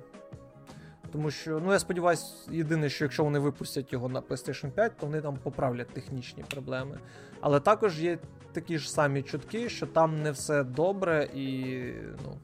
Тому 1.12 1.31
що, 1.31 1.61
ну 1.61 1.73
я 1.73 1.79
сподіваюся, 1.79 2.27
єдине, 2.51 2.88
що 2.88 3.05
якщо 3.05 3.25
вони 3.25 3.38
випустять 3.38 3.92
його 3.92 4.09
на 4.09 4.20
PlayStation 4.20 4.70
5, 4.70 4.96
то 4.96 5.07
вони 5.07 5.20
там 5.20 5.37
поправлять 5.37 5.88
технічні 5.88 6.42
проблеми. 6.42 6.99
Але 7.40 7.61
також 7.61 8.03
є 8.03 8.18
такі 8.53 8.79
ж 8.79 8.92
самі 8.92 9.23
чутки, 9.23 9.68
що 9.68 9.87
там 9.87 10.23
не 10.23 10.31
все 10.31 10.64
добре 10.64 11.29
і 11.35 11.75
ну, 12.25 12.38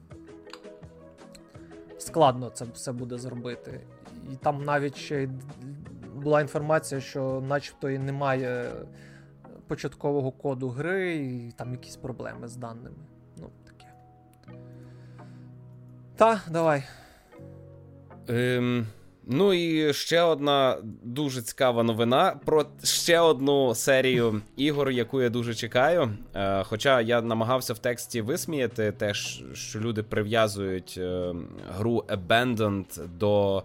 складно 1.97 2.49
це 2.49 2.65
все 2.73 2.91
буде 2.91 3.17
зробити. 3.17 3.81
І 4.33 4.35
там 4.35 4.63
навіть 4.63 4.95
ще 4.95 5.29
була 6.27 6.41
інформація, 6.41 7.01
що 7.01 7.43
начебто 7.47 7.89
і 7.89 7.99
немає 7.99 8.71
початкового 9.67 10.31
коду 10.31 10.69
гри, 10.69 11.15
і 11.15 11.51
там 11.57 11.71
якісь 11.71 11.95
проблеми 11.95 12.47
з 12.47 12.55
даними. 12.55 12.95
Ну, 13.37 13.49
таке. 13.65 13.91
Та, 16.15 16.41
давай. 16.51 16.83
Ем, 18.27 18.87
Ну 19.29 19.53
і 19.53 19.93
ще 19.93 20.21
одна 20.21 20.77
дуже 21.03 21.41
цікава 21.41 21.83
новина 21.83 22.39
про 22.45 22.65
ще 22.83 23.19
одну 23.19 23.75
серію 23.75 24.41
ігор, 24.57 24.89
яку 24.89 25.21
я 25.21 25.29
дуже 25.29 25.55
чекаю. 25.55 26.09
Е, 26.35 26.63
Хоча 26.63 27.01
я 27.01 27.21
намагався 27.21 27.73
в 27.73 27.79
тексті 27.79 28.21
висміяти 28.21 28.91
те, 28.91 29.13
що 29.53 29.79
люди 29.79 30.03
прив'язують 30.03 30.95
е, 30.97 31.33
гру 31.77 32.05
Abandoned 32.07 33.07
до 33.07 33.63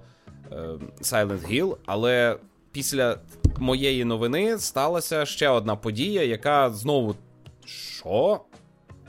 е, 0.53 0.57
Silent 1.01 1.53
Hill, 1.53 1.77
але 1.87 2.37
після 2.73 3.19
моєї 3.59 4.05
новини 4.05 4.59
сталася 4.59 5.27
ще 5.27 5.49
одна 5.49 5.77
подія, 5.77 6.23
яка 6.25 6.71
знову. 6.71 7.15
Що? 7.65 8.41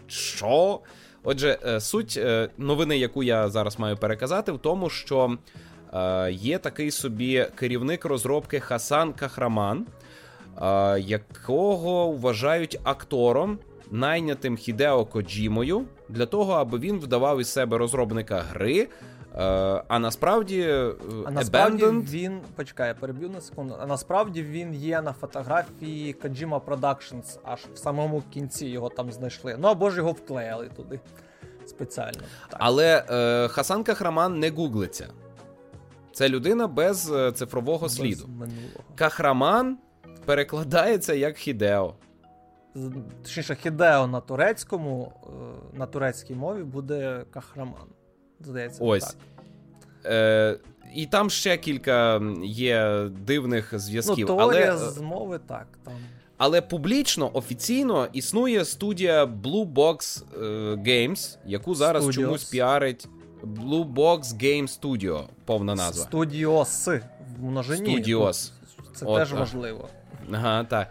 Що? 0.07 0.79
Отже, 1.23 1.59
е, 1.65 1.79
суть 1.79 2.17
е, 2.17 2.49
новини, 2.57 2.97
яку 2.97 3.23
я 3.23 3.49
зараз 3.49 3.79
маю 3.79 3.97
переказати, 3.97 4.51
в 4.51 4.59
тому, 4.59 4.89
що 4.89 5.37
е, 5.93 6.31
є 6.31 6.57
такий 6.57 6.91
собі 6.91 7.47
керівник 7.55 8.05
розробки 8.05 8.59
Хасан 8.59 9.13
Кахраман, 9.13 9.85
якого 10.99 12.11
вважають 12.11 12.79
актором, 12.83 13.59
найнятим 13.91 14.57
Хідео 14.57 15.05
Коджімою, 15.05 15.85
для 16.09 16.25
того, 16.25 16.53
аби 16.53 16.79
він 16.79 16.99
вдавав 16.99 17.41
із 17.41 17.47
себе 17.47 17.77
розробника 17.77 18.39
гри. 18.39 18.87
А 19.87 19.99
насправді 19.99 20.69
а 21.25 21.31
насправді 21.31 21.83
Abandoned... 21.83 22.09
він. 22.09 22.41
Почекай, 22.55 22.87
я 22.87 22.93
переб'ю 22.93 23.29
на 23.29 23.41
секунду. 23.41 23.75
А 23.79 23.85
насправді 23.85 24.43
він 24.43 24.73
є 24.73 25.01
на 25.01 25.13
фотографії 25.13 26.15
Kojima 26.23 26.61
Productions, 26.61 27.39
аж 27.43 27.59
в 27.73 27.77
самому 27.77 28.23
кінці 28.33 28.65
його 28.65 28.89
там 28.89 29.11
знайшли. 29.11 29.55
Ну 29.59 29.67
або 29.67 29.89
ж 29.89 29.97
його 29.97 30.11
вклеїли 30.11 30.69
туди 30.75 30.99
спеціально. 31.65 32.21
Так. 32.49 32.59
Але 32.63 33.05
е, 33.09 33.47
Хасан 33.47 33.83
Кахраман 33.83 34.39
не 34.39 34.49
гуглиться. 34.49 35.07
Це 36.13 36.29
людина 36.29 36.67
без 36.67 37.11
е, 37.11 37.31
цифрового 37.31 37.85
без 37.85 37.95
сліду. 37.95 38.27
Минулого. 38.27 38.83
Кахраман 38.95 39.77
перекладається 40.25 41.13
як 41.13 41.37
Хідео. 41.37 41.95
Точніше, 43.23 43.55
Хідео 43.55 44.07
на 44.07 44.19
турецькому, 44.19 45.13
е, 45.73 45.77
на 45.77 45.85
турецькій 45.85 46.35
мові 46.35 46.63
буде 46.63 47.25
Кахраман. 47.31 47.87
Здається, 48.43 48.83
Ось. 48.83 49.03
так. 49.03 49.15
Е, 50.05 50.57
І 50.95 51.05
там 51.05 51.29
ще 51.29 51.57
кілька 51.57 52.21
є 52.43 53.09
дивних 53.25 53.79
зв'язків. 53.79 54.27
Ну, 54.29 54.37
але... 54.37 54.77
з 54.77 54.97
мови 54.97 55.39
так. 55.47 55.67
там. 55.83 55.93
Але 56.37 56.61
публічно, 56.61 57.31
офіційно 57.33 58.07
існує 58.13 58.65
студія 58.65 59.25
Blue 59.25 59.73
Box 59.73 60.23
е, 60.35 60.45
Games, 60.75 61.37
яку 61.45 61.75
зараз 61.75 62.05
Studios. 62.07 62.13
чомусь 62.13 62.43
піарить 62.43 63.07
Blue 63.43 63.93
Box 63.93 64.21
Game 64.21 64.79
Studio, 64.79 65.23
повна 65.45 65.75
назва. 65.75 66.07
Studios 66.11 67.01
в 67.39 67.43
множині. 67.43 67.97
Studios. 67.97 68.51
Це 68.95 69.05
От, 69.05 69.19
теж 69.19 69.33
важливо. 69.33 69.89
Ага, 70.31 70.63
так. 70.63 70.87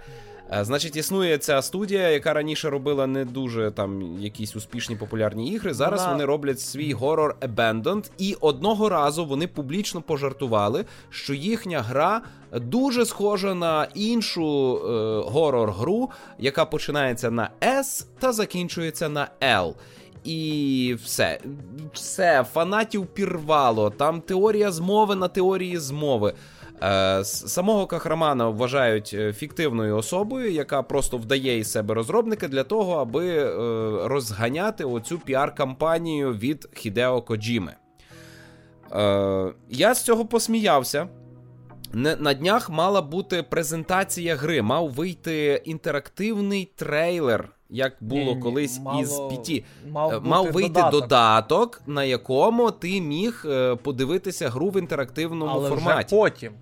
Е, 0.54 0.64
значить, 0.64 0.96
існує 0.96 1.38
ця 1.38 1.62
студія, 1.62 2.08
яка 2.08 2.32
раніше 2.32 2.70
робила 2.70 3.06
не 3.06 3.24
дуже 3.24 3.70
там 3.70 4.18
якісь 4.20 4.56
успішні 4.56 4.96
популярні 4.96 5.48
ігри. 5.48 5.74
Зараз 5.74 6.00
Вона... 6.00 6.12
вони 6.12 6.24
роблять 6.24 6.60
свій 6.60 6.92
горор 6.92 7.36
Abandoned, 7.40 8.10
і 8.18 8.36
одного 8.40 8.88
разу 8.88 9.26
вони 9.26 9.46
публічно 9.46 10.02
пожартували, 10.02 10.84
що 11.10 11.34
їхня 11.34 11.82
гра 11.82 12.22
дуже 12.52 13.06
схожа 13.06 13.54
на 13.54 13.88
іншу 13.94 14.76
е, 14.76 15.30
горор-гру, 15.30 16.10
яка 16.38 16.64
починається 16.64 17.30
на 17.30 17.50
S 17.60 18.06
та 18.18 18.32
закінчується 18.32 19.08
на 19.08 19.28
L. 19.42 19.74
І 20.24 20.96
все, 21.04 21.38
все, 21.92 22.44
фанатів 22.52 23.06
пірвало. 23.06 23.90
Там 23.90 24.20
теорія 24.20 24.72
змови 24.72 25.14
на 25.14 25.28
теорії 25.28 25.78
змови. 25.78 26.34
Е, 26.82 27.24
самого 27.24 27.86
Кахрамана 27.86 28.48
вважають 28.48 29.10
е, 29.14 29.32
фіктивною 29.32 29.96
особою, 29.96 30.52
яка 30.52 30.82
просто 30.82 31.16
вдає 31.16 31.58
із 31.58 31.72
себе 31.72 31.94
розробника 31.94 32.48
для 32.48 32.64
того, 32.64 32.96
аби 32.96 33.28
е, 33.28 33.48
розганяти 34.08 34.84
оцю 34.84 35.18
піар-кампанію 35.18 36.32
від 36.32 36.68
Хідео 36.74 37.22
Коджіми. 37.22 37.74
Я 39.68 39.94
з 39.94 40.04
цього 40.04 40.24
посміявся. 40.24 41.08
На 41.94 42.34
днях 42.34 42.70
мала 42.70 43.02
бути 43.02 43.42
презентація 43.42 44.36
гри, 44.36 44.62
мав 44.62 44.90
вийти 44.92 45.62
інтерактивний 45.64 46.72
трейлер, 46.76 47.48
як 47.70 47.96
було 48.00 48.34
ні, 48.34 48.40
колись 48.40 48.80
мало, 48.80 49.00
із 49.00 49.20
Піті. 49.30 49.64
Мав, 49.90 50.26
мав 50.26 50.52
вийти 50.52 50.68
додаток. 50.68 51.00
додаток, 51.00 51.82
на 51.86 52.04
якому 52.04 52.70
ти 52.70 53.00
міг 53.00 53.46
подивитися 53.82 54.48
гру 54.48 54.68
в 54.68 54.78
інтерактивному 54.78 55.52
Але 55.52 55.68
форматі. 55.68 56.14
Вже 56.14 56.22
потім. 56.22 56.52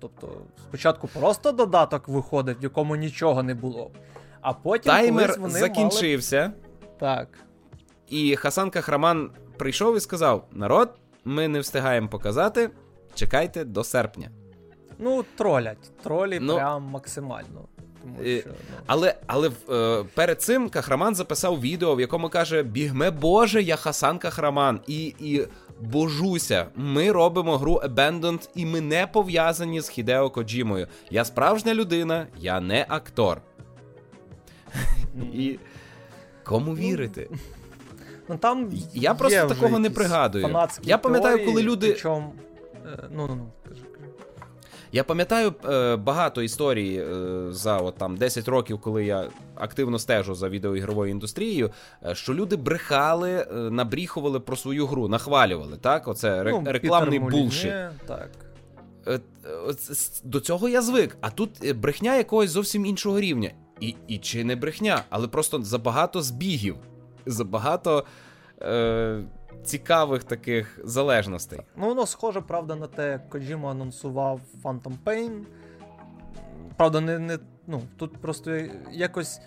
Тобто, 0.00 0.28
спочатку 0.68 1.08
просто 1.08 1.52
додаток 1.52 2.08
виходить, 2.08 2.60
в 2.60 2.62
якому 2.62 2.96
нічого 2.96 3.42
не 3.42 3.54
було. 3.54 3.90
А 4.40 4.52
потім 4.52 4.92
таймер 4.92 5.36
вони 5.38 5.58
закінчився. 5.58 6.40
Мали... 6.40 6.52
Так. 7.00 7.28
І 8.08 8.36
Хасан 8.36 8.70
Кахраман 8.70 9.30
прийшов 9.56 9.96
і 9.96 10.00
сказав: 10.00 10.46
народ, 10.52 10.90
ми 11.24 11.48
не 11.48 11.60
встигаємо 11.60 12.08
показати. 12.08 12.70
Чекайте 13.14 13.64
до 13.64 13.84
серпня. 13.84 14.30
Ну, 14.98 15.24
тролять. 15.36 16.02
Тролі 16.02 16.38
ну, 16.40 16.54
прям 16.54 16.82
максимально. 16.82 17.68
Тому 18.02 18.16
що, 18.24 18.42
ну... 18.46 18.54
Але 18.86 19.14
але 19.26 19.50
е, 19.70 20.04
перед 20.14 20.42
цим 20.42 20.68
Кахраман 20.68 21.14
записав 21.14 21.60
відео, 21.60 21.94
в 21.94 22.00
якому 22.00 22.28
каже: 22.28 22.62
Бігме 22.62 23.10
Боже, 23.10 23.62
я 23.62 23.76
Хасан 23.76 24.18
Кахраман. 24.18 24.80
І 24.86 25.14
і 25.18 25.46
божуся, 25.80 26.66
ми 26.76 27.12
робимо 27.12 27.58
гру 27.58 27.80
Abandoned, 27.84 28.48
і 28.54 28.66
ми 28.66 28.80
не 28.80 29.06
пов'язані 29.06 29.80
з 29.80 29.88
Хідео 29.88 30.30
Коджімою. 30.30 30.86
Я 31.10 31.24
справжня 31.24 31.74
людина, 31.74 32.26
я 32.38 32.60
не 32.60 32.86
актор. 32.88 33.42
І 35.34 35.58
кому 36.44 36.74
вірити? 36.74 37.30
Ну 38.28 38.36
там 38.36 38.72
Я 38.94 39.14
просто 39.14 39.48
такого 39.48 39.78
не 39.78 39.90
пригадую. 39.90 40.68
Я 40.82 40.98
пам'ятаю, 40.98 41.46
коли 41.46 41.62
люди. 41.62 41.90
Причому... 41.90 42.32
Е, 42.86 43.08
ну, 43.10 43.26
ну, 43.26 43.34
ну. 43.34 43.46
Я 44.92 45.04
пам'ятаю 45.04 45.54
е, 45.68 45.96
багато 45.96 46.42
історій 46.42 46.96
е, 46.96 47.52
за 47.52 47.78
от, 47.78 47.94
там 47.96 48.16
10 48.16 48.48
років, 48.48 48.80
коли 48.80 49.04
я 49.04 49.28
активно 49.54 49.98
стежу 49.98 50.34
за 50.34 50.48
відеоігровою 50.48 51.10
індустрією, 51.10 51.70
е, 52.06 52.14
що 52.14 52.34
люди 52.34 52.56
брехали, 52.56 53.30
е, 53.30 53.54
набріхували 53.54 54.40
про 54.40 54.56
свою 54.56 54.86
гру, 54.86 55.08
нахвалювали. 55.08 55.76
Так, 55.76 56.08
оце 56.08 56.42
ре- 56.42 56.50
ну, 56.50 56.62
рекламний 56.72 57.18
булшит. 57.18 57.72
Так. 58.06 58.30
Е, 59.06 59.20
до 60.24 60.40
цього 60.40 60.68
я 60.68 60.82
звик. 60.82 61.16
А 61.20 61.30
тут 61.30 61.50
е, 61.64 61.72
брехня 61.72 62.16
якогось 62.16 62.50
зовсім 62.50 62.86
іншого 62.86 63.20
рівня. 63.20 63.50
І 63.80 63.94
і 64.08 64.18
чи 64.18 64.44
не 64.44 64.56
брехня, 64.56 65.02
але 65.10 65.28
просто 65.28 65.62
забагато 65.62 66.22
збігів, 66.22 66.76
забагато. 67.26 68.04
Е, 68.62 69.22
цікавих 69.64 70.24
таких 70.24 70.80
залежностей. 70.84 71.60
Ну, 71.76 71.86
воно 71.86 72.06
схоже, 72.06 72.40
правда, 72.40 72.74
на 72.74 72.86
те, 72.86 73.10
як 73.10 73.28
Коджіма 73.28 73.70
анонсував 73.70 74.40
Phantom 74.62 74.92
Pain. 75.04 75.42
Правда, 76.76 77.00
не, 77.00 77.18
не, 77.18 77.38
ну, 77.66 77.82
тут 77.96 78.16
просто 78.16 78.60
якось. 78.90 79.40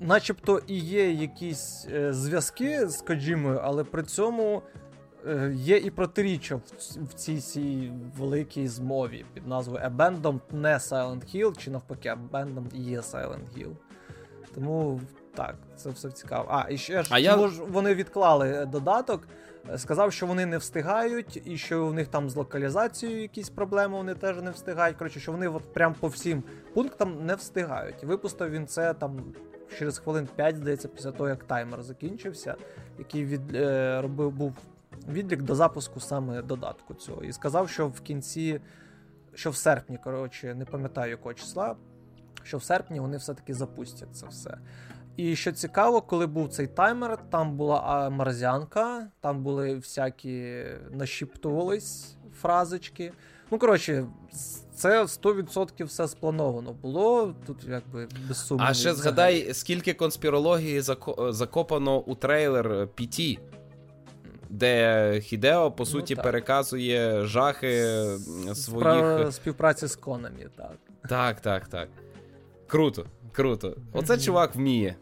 Начебто 0.00 0.60
і 0.66 0.78
є 0.78 1.10
якісь 1.12 1.86
е, 1.92 2.12
зв'язки 2.12 2.88
з 2.88 3.02
Коджімою, 3.02 3.60
але 3.62 3.84
при 3.84 4.02
цьому 4.02 4.62
е, 5.26 5.52
є 5.56 5.76
і 5.76 5.90
протиріччя 5.90 6.56
в, 6.56 6.62
в 6.96 7.14
цій 7.14 7.40
цій 7.40 7.92
великій 8.18 8.68
змові 8.68 9.24
під 9.34 9.46
назвою 9.46 9.84
Abandoned 9.84 10.40
не 10.52 10.74
Silent 10.74 11.36
Hill, 11.36 11.56
чи 11.56 11.70
навпаки, 11.70 12.14
Abandoned 12.32 12.76
є 12.76 13.00
Silent 13.00 13.58
Hill. 13.58 13.72
Тому 14.54 15.00
так, 15.34 15.54
це 15.76 15.90
все 15.90 16.10
цікаво. 16.10 16.46
А, 16.50 16.70
і 16.70 16.78
ще 16.78 17.02
ж 17.02 17.08
А 17.12 17.18
я- 17.18 17.48
ж 17.48 17.62
вони 17.62 17.94
відклали 17.94 18.66
додаток. 18.66 19.28
Е, 19.70 19.78
Сказав, 19.78 20.12
що 20.12 20.26
вони 20.26 20.46
не 20.46 20.58
встигають, 20.58 21.42
і 21.44 21.56
що 21.56 21.86
у 21.86 21.92
них 21.92 22.08
там 22.08 22.30
з 22.30 22.36
локалізацією 22.36 23.22
якісь 23.22 23.50
проблеми, 23.50 23.96
вони 23.96 24.14
теж 24.14 24.42
не 24.42 24.50
встигають. 24.50 24.96
Коротше, 24.96 25.20
що 25.20 25.32
вони 25.32 25.48
от 25.48 25.72
прям 25.72 25.94
по 26.00 26.08
всім 26.08 26.42
пунктам 26.74 27.26
не 27.26 27.34
встигають. 27.34 28.04
Випустив 28.04 28.50
він 28.50 28.66
це 28.66 28.94
там 28.94 29.34
через 29.78 29.98
хвилин 29.98 30.28
5, 30.36 30.56
здається, 30.56 30.88
після 30.88 31.12
того, 31.12 31.28
як 31.28 31.44
таймер 31.44 31.82
закінчився, 31.82 32.54
який 32.98 33.24
від, 33.24 33.54
е, 33.54 34.00
робив 34.02 34.30
був 34.32 34.52
відлік 35.08 35.42
до 35.42 35.54
запуску 35.54 36.00
саме 36.00 36.42
додатку 36.42 36.94
цього. 36.94 37.24
І 37.24 37.32
сказав, 37.32 37.68
що 37.68 37.88
в 37.88 38.00
кінці, 38.00 38.60
що 39.34 39.50
в 39.50 39.56
серпні, 39.56 39.98
коротше, 40.04 40.54
не 40.54 40.64
пам'ятаю 40.64 41.10
якого 41.10 41.34
числа, 41.34 41.76
що 42.42 42.56
в 42.58 42.62
серпні 42.62 43.00
вони 43.00 43.16
все-таки 43.16 43.54
запустять 43.54 44.16
це 44.16 44.26
все. 44.26 44.58
І 45.16 45.36
що 45.36 45.52
цікаво, 45.52 46.02
коли 46.02 46.26
був 46.26 46.48
цей 46.48 46.66
таймер, 46.66 47.18
там 47.30 47.56
була 47.56 48.10
марзянка, 48.10 49.08
там 49.20 49.42
були 49.42 49.74
всякі 49.74 50.64
нашіптувались 50.90 52.16
фразочки. 52.40 53.12
Ну, 53.50 53.58
коротше, 53.58 54.06
це 54.74 55.02
100% 55.02 55.84
все 55.84 56.08
сплановано 56.08 56.72
було. 56.72 57.34
Тут 57.46 57.64
якби 57.68 58.08
без 58.28 58.46
сумніву. 58.46 58.70
А 58.70 58.74
ще 58.74 58.94
згадай, 58.94 59.54
скільки 59.54 59.94
конспірології 59.94 60.82
закопано 61.28 61.98
у 62.00 62.14
трейлер 62.14 62.66
PT, 62.68 63.38
де 64.50 65.20
Хідео, 65.20 65.70
по 65.70 65.86
суті, 65.86 66.14
так. 66.14 66.24
переказує 66.24 67.26
жахи 67.26 67.82
Спра- 67.82 68.54
своїх. 68.54 69.32
співпраці 69.32 69.86
з 69.86 69.96
Конамі, 69.96 70.46
так. 70.56 70.76
Так, 71.08 71.40
так, 71.40 71.68
так. 71.68 71.88
Круто, 72.66 73.06
круто. 73.32 73.76
Оце 73.92 74.18
чувак 74.18 74.54
вміє. 74.54 74.96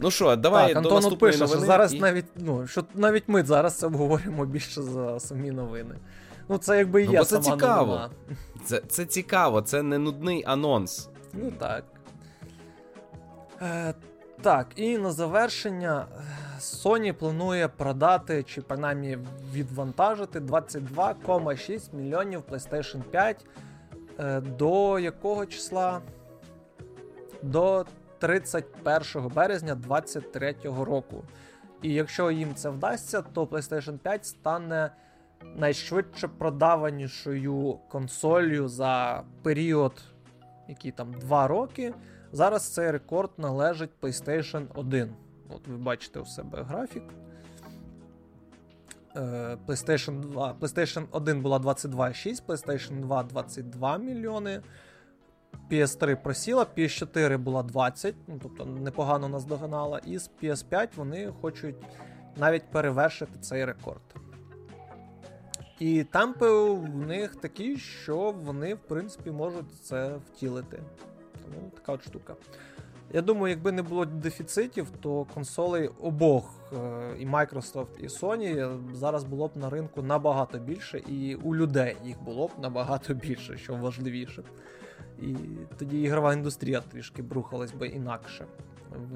Ну 0.00 0.10
що, 0.10 0.36
давай 0.36 0.64
так, 0.64 0.82
до 0.82 0.88
Антон 0.88 0.94
наступної 0.94 1.32
пише, 1.32 1.46
що 1.46 1.58
зараз 1.60 1.94
і- 1.94 2.00
навіть, 2.00 2.24
ну, 2.36 2.66
що 2.66 2.84
навіть 2.94 3.24
ми 3.26 3.42
зараз 3.42 3.78
це 3.78 3.86
обговорюємо 3.86 4.44
більше 4.46 4.82
за 4.82 5.20
самі 5.20 5.50
новини. 5.50 5.94
Ну, 6.48 6.58
це 6.58 6.78
якби 6.78 7.02
і 7.02 7.06
Ну, 7.06 7.12
є 7.12 7.18
бо 7.18 7.24
це 7.24 7.42
сама 7.42 7.56
цікаво. 7.56 7.86
новина. 7.86 8.10
Це, 8.64 8.82
це 8.88 9.04
цікаво, 9.04 9.62
це 9.62 9.82
не 9.82 9.98
нудний 9.98 10.44
анонс. 10.46 11.08
Ну 11.32 11.52
так. 11.58 11.84
Е, 13.62 13.94
так, 14.42 14.66
і 14.76 14.98
на 14.98 15.10
завершення 15.12 16.06
Sony 16.60 17.12
планує 17.12 17.68
продати 17.68 18.42
чи 18.42 18.62
принаймні 18.62 19.18
відвантажити 19.52 20.40
22,6 20.40 21.94
мільйонів 21.94 22.42
PlayStation 22.50 23.02
5 23.02 23.46
е, 24.18 24.40
до 24.40 24.98
якого 24.98 25.46
числа? 25.46 26.00
До 27.42 27.84
31 28.18 29.28
березня 29.34 29.74
2023 29.74 30.54
року. 30.62 31.24
І 31.82 31.92
якщо 31.92 32.30
їм 32.30 32.54
це 32.54 32.70
вдасться, 32.70 33.22
то 33.22 33.44
PlayStation 33.44 33.98
5 33.98 34.26
стане 34.26 34.90
найшвидше 35.56 36.28
продаванішою 36.28 37.78
консолью 37.88 38.68
за 38.68 39.22
період, 39.42 40.02
який 40.68 40.90
там 40.90 41.12
2 41.12 41.48
роки. 41.48 41.94
Зараз 42.32 42.74
цей 42.74 42.90
рекорд 42.90 43.30
належить 43.36 43.90
PlayStation 44.02 44.66
1. 44.74 45.14
От 45.48 45.68
ви 45.68 45.76
бачите 45.76 46.20
у 46.20 46.24
себе 46.24 46.62
графік. 46.62 47.02
Е, 49.16 49.56
PlayStation 49.66 50.20
2, 50.20 50.54
PlayStation 50.60 51.04
1 51.10 51.42
була 51.42 51.58
22,6, 51.58 52.46
PlayStation 52.46 53.00
2 53.00 53.22
22 53.22 53.98
мільйони. 53.98 54.60
PS3 55.70 56.22
просіла, 56.22 56.66
PS4 56.76 57.38
була 57.38 57.62
20, 57.62 58.14
ну 58.28 58.38
тобто 58.42 58.64
непогано 58.64 59.28
наздоганала. 59.28 59.98
І 59.98 60.18
з 60.18 60.30
PS5 60.42 60.88
вони 60.96 61.32
хочуть 61.40 61.76
навіть 62.36 62.70
перевершити 62.70 63.38
цей 63.40 63.64
рекорд. 63.64 64.00
І 65.78 66.04
темпи 66.04 66.50
в 66.70 66.96
них 67.06 67.36
такі, 67.36 67.76
що 67.76 68.34
вони, 68.44 68.74
в 68.74 68.78
принципі, 68.78 69.30
можуть 69.30 69.72
це 69.82 70.16
втілити. 70.16 70.82
Тому 71.44 71.70
така 71.74 71.92
от 71.92 72.04
штука. 72.04 72.34
Я 73.12 73.22
думаю, 73.22 73.54
якби 73.54 73.72
не 73.72 73.82
було 73.82 74.04
дефіцитів, 74.04 74.86
то 75.00 75.26
консолей 75.34 75.90
обох 76.00 76.54
е, 76.72 76.76
і 77.18 77.26
Microsoft, 77.26 77.98
і 77.98 78.06
Sony 78.06 78.78
зараз 78.94 79.24
було 79.24 79.48
б 79.48 79.56
на 79.56 79.70
ринку 79.70 80.02
набагато 80.02 80.58
більше, 80.58 80.98
і 80.98 81.34
у 81.34 81.54
людей 81.54 81.96
їх 82.04 82.22
було 82.22 82.46
б 82.46 82.50
набагато 82.62 83.14
більше, 83.14 83.56
що 83.56 83.74
важливіше. 83.74 84.42
І 85.22 85.36
тоді 85.78 86.00
ігрова 86.02 86.32
індустрія 86.32 86.80
трішки 86.80 87.22
б 87.22 87.32
рухалась 87.32 87.72
би 87.72 87.86
інакше. 87.86 88.46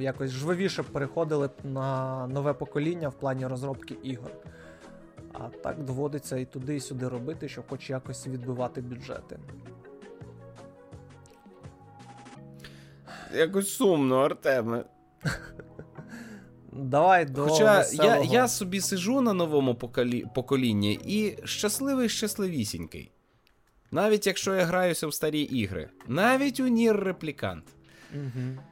Якось 0.01 0.31
жвавіше 0.31 0.83
переходили 0.83 1.47
б 1.47 1.53
на 1.65 2.27
нове 2.27 2.53
покоління 2.53 3.09
в 3.09 3.15
плані 3.15 3.47
розробки 3.47 3.97
ігор. 4.03 4.31
А 5.33 5.49
так 5.49 5.85
доводиться 5.85 6.37
і 6.37 6.45
туди, 6.45 6.77
і 6.77 6.81
сюди 6.81 7.09
робити, 7.09 7.49
щоб 7.49 7.65
хоч 7.69 7.91
якось 7.91 8.27
відбивати 8.27 8.81
бюджети. 8.81 9.38
Якось 13.35 13.75
сумно, 13.75 14.17
Артеме. 14.17 14.85
Давай 16.73 17.25
до 17.25 17.47
Хоча 17.47 17.65
я, 17.65 17.79
веселого. 17.79 18.25
я 18.25 18.49
собі 18.49 18.81
сиджу 18.81 19.21
на 19.21 19.33
новому 19.33 19.75
поколі... 19.75 20.25
поколінні 20.35 20.93
і 21.05 21.38
щасливий 21.45 22.09
щасливісінький. 22.09 23.12
Навіть 23.92 24.26
якщо 24.26 24.55
я 24.55 24.64
граюся 24.64 25.07
в 25.07 25.14
старі 25.14 25.40
ігри. 25.40 25.88
Навіть 26.09 26.61
у 26.61 26.66
Нір 26.66 26.96
Реплікант. 26.96 27.64
Угу. 28.14 28.62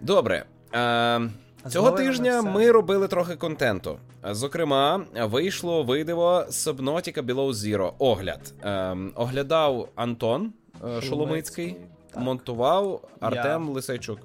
Добре. 0.00 0.44
Е, 0.74 1.20
цього 1.68 1.90
тижня 1.90 2.40
все. 2.40 2.50
ми 2.50 2.70
робили 2.70 3.08
трохи 3.08 3.36
контенту. 3.36 3.98
Зокрема, 4.24 5.04
вийшло 5.14 5.82
видиво 5.82 6.44
Subnautica 6.48 7.22
Below 7.22 7.52
Zero 7.52 7.92
огляд. 7.98 8.54
Е, 8.64 8.96
оглядав 9.14 9.88
Антон 9.94 10.52
Шоломицький, 10.80 11.08
Шоломицький, 11.08 11.76
монтував 12.16 13.08
Артем 13.20 13.68
Лисайчук. 13.68 14.18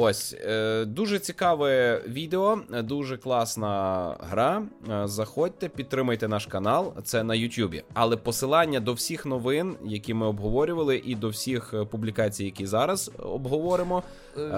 Ось 0.00 0.36
е, 0.40 0.84
дуже 0.84 1.18
цікаве 1.18 2.02
відео, 2.06 2.58
дуже 2.70 3.16
класна 3.16 4.16
гра. 4.20 4.62
Е, 4.90 5.08
Заходьте, 5.08 5.68
підтримайте 5.68 6.28
наш 6.28 6.46
канал. 6.46 6.94
Це 7.04 7.22
на 7.24 7.34
Ютубі. 7.34 7.82
Але 7.94 8.16
посилання 8.16 8.80
до 8.80 8.92
всіх 8.92 9.26
новин, 9.26 9.76
які 9.84 10.14
ми 10.14 10.26
обговорювали, 10.26 10.96
і 11.04 11.14
до 11.14 11.28
всіх 11.28 11.74
е, 11.74 11.84
публікацій, 11.84 12.44
які 12.44 12.66
зараз 12.66 13.10
обговоримо, 13.18 14.02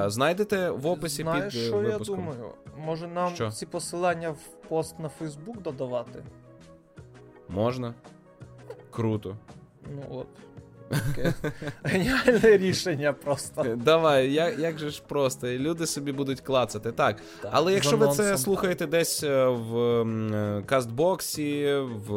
знайдете 0.07 0.71
в 0.71 0.87
описі 0.87 1.23
Знаєш, 1.23 1.55
під 1.55 1.63
що 1.63 1.77
випуском. 1.77 2.19
я 2.19 2.25
думаю? 2.33 2.53
Може 2.79 3.09
нам 3.09 3.35
Що? 3.35 3.51
ці 3.51 3.67
посилання 3.67 4.31
в 4.31 4.69
пост 4.69 4.99
на 4.99 5.09
Фейсбук 5.09 5.63
додавати? 5.63 6.23
Можна. 7.49 7.95
Круто. 8.91 9.37
Ну 9.95 10.03
от. 10.11 10.27
Таке 10.91 11.33
Геніальне 11.85 12.57
рішення 12.57 13.13
просто. 13.13 13.63
Е, 13.63 13.77
Давай, 13.77 14.33
як, 14.33 14.59
як 14.59 14.79
же 14.79 14.91
ж 14.91 15.03
просто, 15.09 15.49
і 15.49 15.59
люди 15.59 15.87
собі 15.87 16.13
будуть 16.13 16.41
клацати. 16.41 16.93
Так. 16.93 17.17
Так, 17.43 17.51
Але 17.55 17.73
якщо 17.73 17.97
ви 17.97 18.09
це 18.09 18.39
слухаєте 18.39 18.87
десь 18.87 19.23
е, 19.23 19.47
в 19.47 19.79
е, 19.79 20.63
кастбоксі, 20.67 21.75
в 21.77 22.09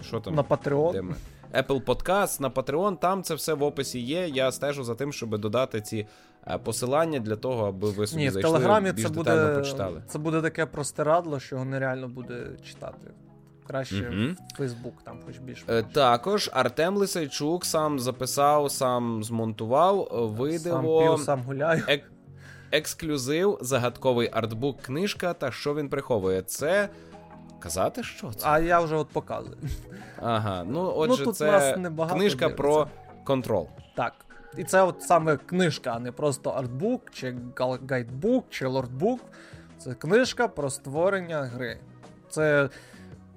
що 0.00 0.20
там? 0.20 0.34
на 0.34 0.42
Patreon. 0.42 1.14
Apple 1.54 1.84
Podcast, 1.84 2.40
на 2.40 2.50
Patreon, 2.50 2.98
там 2.98 3.22
це 3.22 3.34
все 3.34 3.54
в 3.54 3.62
описі 3.62 4.00
є. 4.00 4.28
Я 4.28 4.52
стежу 4.52 4.84
за 4.84 4.94
тим, 4.94 5.12
щоб 5.12 5.38
додати 5.38 5.80
ці 5.80 6.06
посилання 6.64 7.18
для 7.18 7.36
того, 7.36 7.66
аби 7.68 7.90
ви 7.90 8.06
собі 8.06 8.22
Ні, 8.22 8.28
в 8.28 8.40
Телеграмі 8.40 8.92
більш 8.92 9.06
це 9.06 9.12
буде, 9.12 9.46
прочитали. 9.54 10.02
це 10.06 10.18
буде 10.18 10.42
таке 10.42 10.66
простирадло, 10.66 11.40
що 11.40 11.54
його 11.54 11.64
нереально 11.64 12.08
буде 12.08 12.46
читати. 12.64 13.10
Краще 13.70 14.10
Мгм. 14.10 14.36
в 14.52 14.56
Фейсбук, 14.56 15.02
там 15.04 15.18
хоч 15.26 15.38
більше. 15.38 15.64
Е, 15.68 15.82
Також 15.82 16.50
Артем 16.52 16.96
Лисайчук 16.96 17.64
сам 17.64 18.00
записав, 18.00 18.70
сам 18.72 19.24
змонтував 19.24 20.00
е, 20.00 20.08
Сам 20.14 20.26
видиво 20.28 20.98
п'ю, 20.98 21.18
сам 21.18 21.42
гуляю. 21.42 21.82
ек- 21.88 22.02
ексклюзив, 22.72 23.58
загадковий 23.60 24.30
артбук, 24.32 24.80
книжка 24.82 25.34
та 25.34 25.50
що 25.52 25.74
він 25.74 25.88
приховує. 25.88 26.42
Це 26.42 26.88
казати, 27.60 28.02
що 28.02 28.32
це? 28.32 28.46
А 28.48 28.58
я 28.58 28.80
вже 28.80 28.96
от 28.96 29.08
показую. 29.08 29.56
Ага, 30.22 30.64
ну 30.64 30.92
отже, 30.96 31.24
тут 31.24 31.36
це 31.36 31.52
нас 31.52 31.72
книжка 32.12 32.38
дивиться. 32.46 32.48
про 32.48 32.88
контрол. 33.24 33.68
Так. 33.96 34.12
І 34.56 34.64
це 34.64 34.82
от 34.82 35.02
саме 35.02 35.36
книжка, 35.36 35.92
а 35.96 35.98
не 36.00 36.12
просто 36.12 36.50
артбук, 36.50 37.02
чи 37.10 37.34
гайдбук, 37.90 38.44
чи 38.50 38.66
лордбук. 38.66 39.20
Це 39.78 39.94
книжка 39.94 40.48
про 40.48 40.70
створення 40.70 41.42
гри. 41.42 41.78
Це 42.30 42.68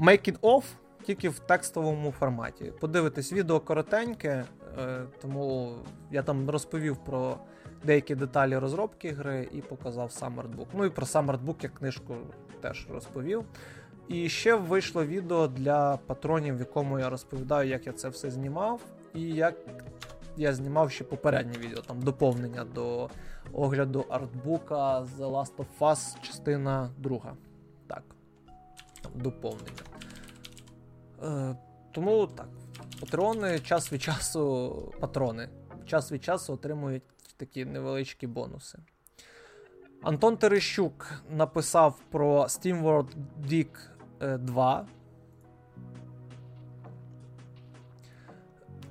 making 0.03 0.39
of, 0.39 0.63
тільки 1.05 1.29
в 1.29 1.39
текстовому 1.39 2.11
форматі. 2.11 2.73
Подивитись 2.79 3.33
відео 3.33 3.59
коротеньке, 3.59 4.45
е, 4.79 5.03
тому 5.21 5.75
я 6.11 6.23
там 6.23 6.49
розповів 6.49 6.97
про 6.97 7.37
деякі 7.83 8.15
деталі 8.15 8.57
розробки 8.57 9.11
гри 9.11 9.47
і 9.51 9.61
показав 9.61 10.11
сам 10.11 10.39
артбук. 10.39 10.67
Ну 10.73 10.85
і 10.85 10.89
про 10.89 11.05
сам 11.05 11.29
артбук 11.29 11.63
як 11.63 11.73
книжку 11.73 12.15
теж 12.61 12.87
розповів. 12.93 13.43
І 14.07 14.29
ще 14.29 14.55
вийшло 14.55 15.05
відео 15.05 15.47
для 15.47 15.97
патронів, 15.97 16.57
в 16.57 16.59
якому 16.59 16.99
я 16.99 17.09
розповідаю, 17.09 17.69
як 17.69 17.87
я 17.87 17.93
це 17.93 18.09
все 18.09 18.31
знімав, 18.31 18.81
і 19.13 19.21
як 19.21 19.55
я 20.37 20.53
знімав 20.53 20.91
ще 20.91 21.03
попереднє 21.03 21.57
відео, 21.57 21.81
там 21.81 22.01
доповнення 22.01 22.63
до 22.63 23.09
огляду 23.53 24.05
артбука 24.09 25.01
The 25.01 25.31
Last 25.31 25.53
of 25.57 25.65
Us, 25.79 26.21
частина 26.21 26.89
друга. 26.97 27.33
Так. 27.87 28.03
Доповнення. 29.15 29.92
Е, 31.23 31.55
тому 31.91 32.27
так. 32.27 32.47
Патрони 32.99 33.59
час 33.59 33.93
від 33.93 34.01
часу. 34.01 34.93
Патрони. 34.99 35.49
Час 35.85 36.11
від 36.11 36.23
часу 36.23 36.53
отримують 36.53 37.03
такі 37.37 37.65
невеличкі 37.65 38.27
бонуси. 38.27 38.79
Антон 40.01 40.37
Терещук 40.37 41.11
написав 41.29 41.99
про 42.11 42.43
SteamWorld 42.43 43.07
Dick 43.47 43.89
2. 44.37 44.87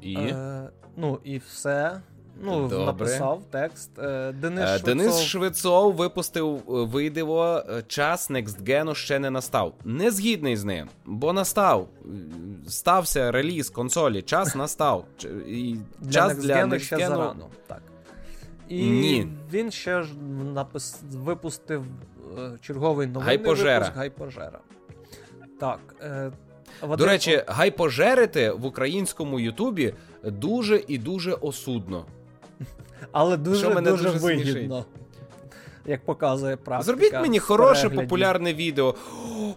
І 0.01 0.17
Е, 0.17 0.71
ну, 0.97 1.21
і 1.25 1.39
все. 1.39 2.01
Ну, 2.41 2.69
Добре. 2.69 2.87
написав 2.87 3.43
текст. 3.51 3.99
Е, 3.99 4.33
Денис, 4.33 4.61
Е, 4.65 4.67
Швецов. 4.79 4.85
Денис 4.85 5.21
Швецов 5.23 5.95
випустив 5.97 6.63
е, 6.69 6.87
е, 7.69 7.83
Час 7.87 8.31
Next 8.31 8.63
Gen 8.63 8.95
ще 8.95 9.19
не 9.19 9.31
настав. 9.31 9.75
Не 9.85 10.11
згідний 10.11 10.57
з 10.57 10.65
ним, 10.65 10.89
бо 11.07 11.33
настав. 11.33 11.89
Стався 12.69 13.33
реліз 13.33 13.71
консолі, 13.71 14.23
час 14.23 14.55
настав. 14.55 15.05
І 15.49 15.77
для 16.01 16.13
час 16.13 16.33
Next 16.33 16.41
для 16.41 16.55
Gen 16.65 16.79
ще 16.79 16.99
зарано. 16.99 17.49
Так. 17.67 17.83
І 18.69 18.83
Ні. 18.91 19.29
він 19.53 19.71
ще 19.71 20.03
ж 20.03 20.15
напис... 20.55 21.01
випустив 21.13 21.85
черговий 22.61 23.07
новий 23.07 23.27
Гайпожера. 23.27 23.79
випуск 23.79 23.97
Гайпожера. 23.97 24.59
Так. 25.61 25.81
Е, 26.03 26.33
До 26.99 27.07
речі, 27.07 27.43
гайпожерити 27.47 28.51
в 28.51 28.67
українському 28.67 29.41
Ютубі 29.41 29.95
дуже 30.25 30.85
і 30.89 30.99
дуже 30.99 31.33
осудно. 31.33 32.07
Але 33.13 33.37
дуже 33.37 33.59
що 33.67 33.75
мене 33.75 33.91
дуже 33.91 34.05
дуже 34.05 34.19
вигідно. 34.19 34.85
Як 35.87 36.05
показує 36.05 36.57
практика. 36.57 36.83
Зробіть 36.83 37.13
мені 37.13 37.39
хороше 37.39 37.75
переглядів. 37.83 38.09
популярне 38.09 38.55
відео. 38.55 38.95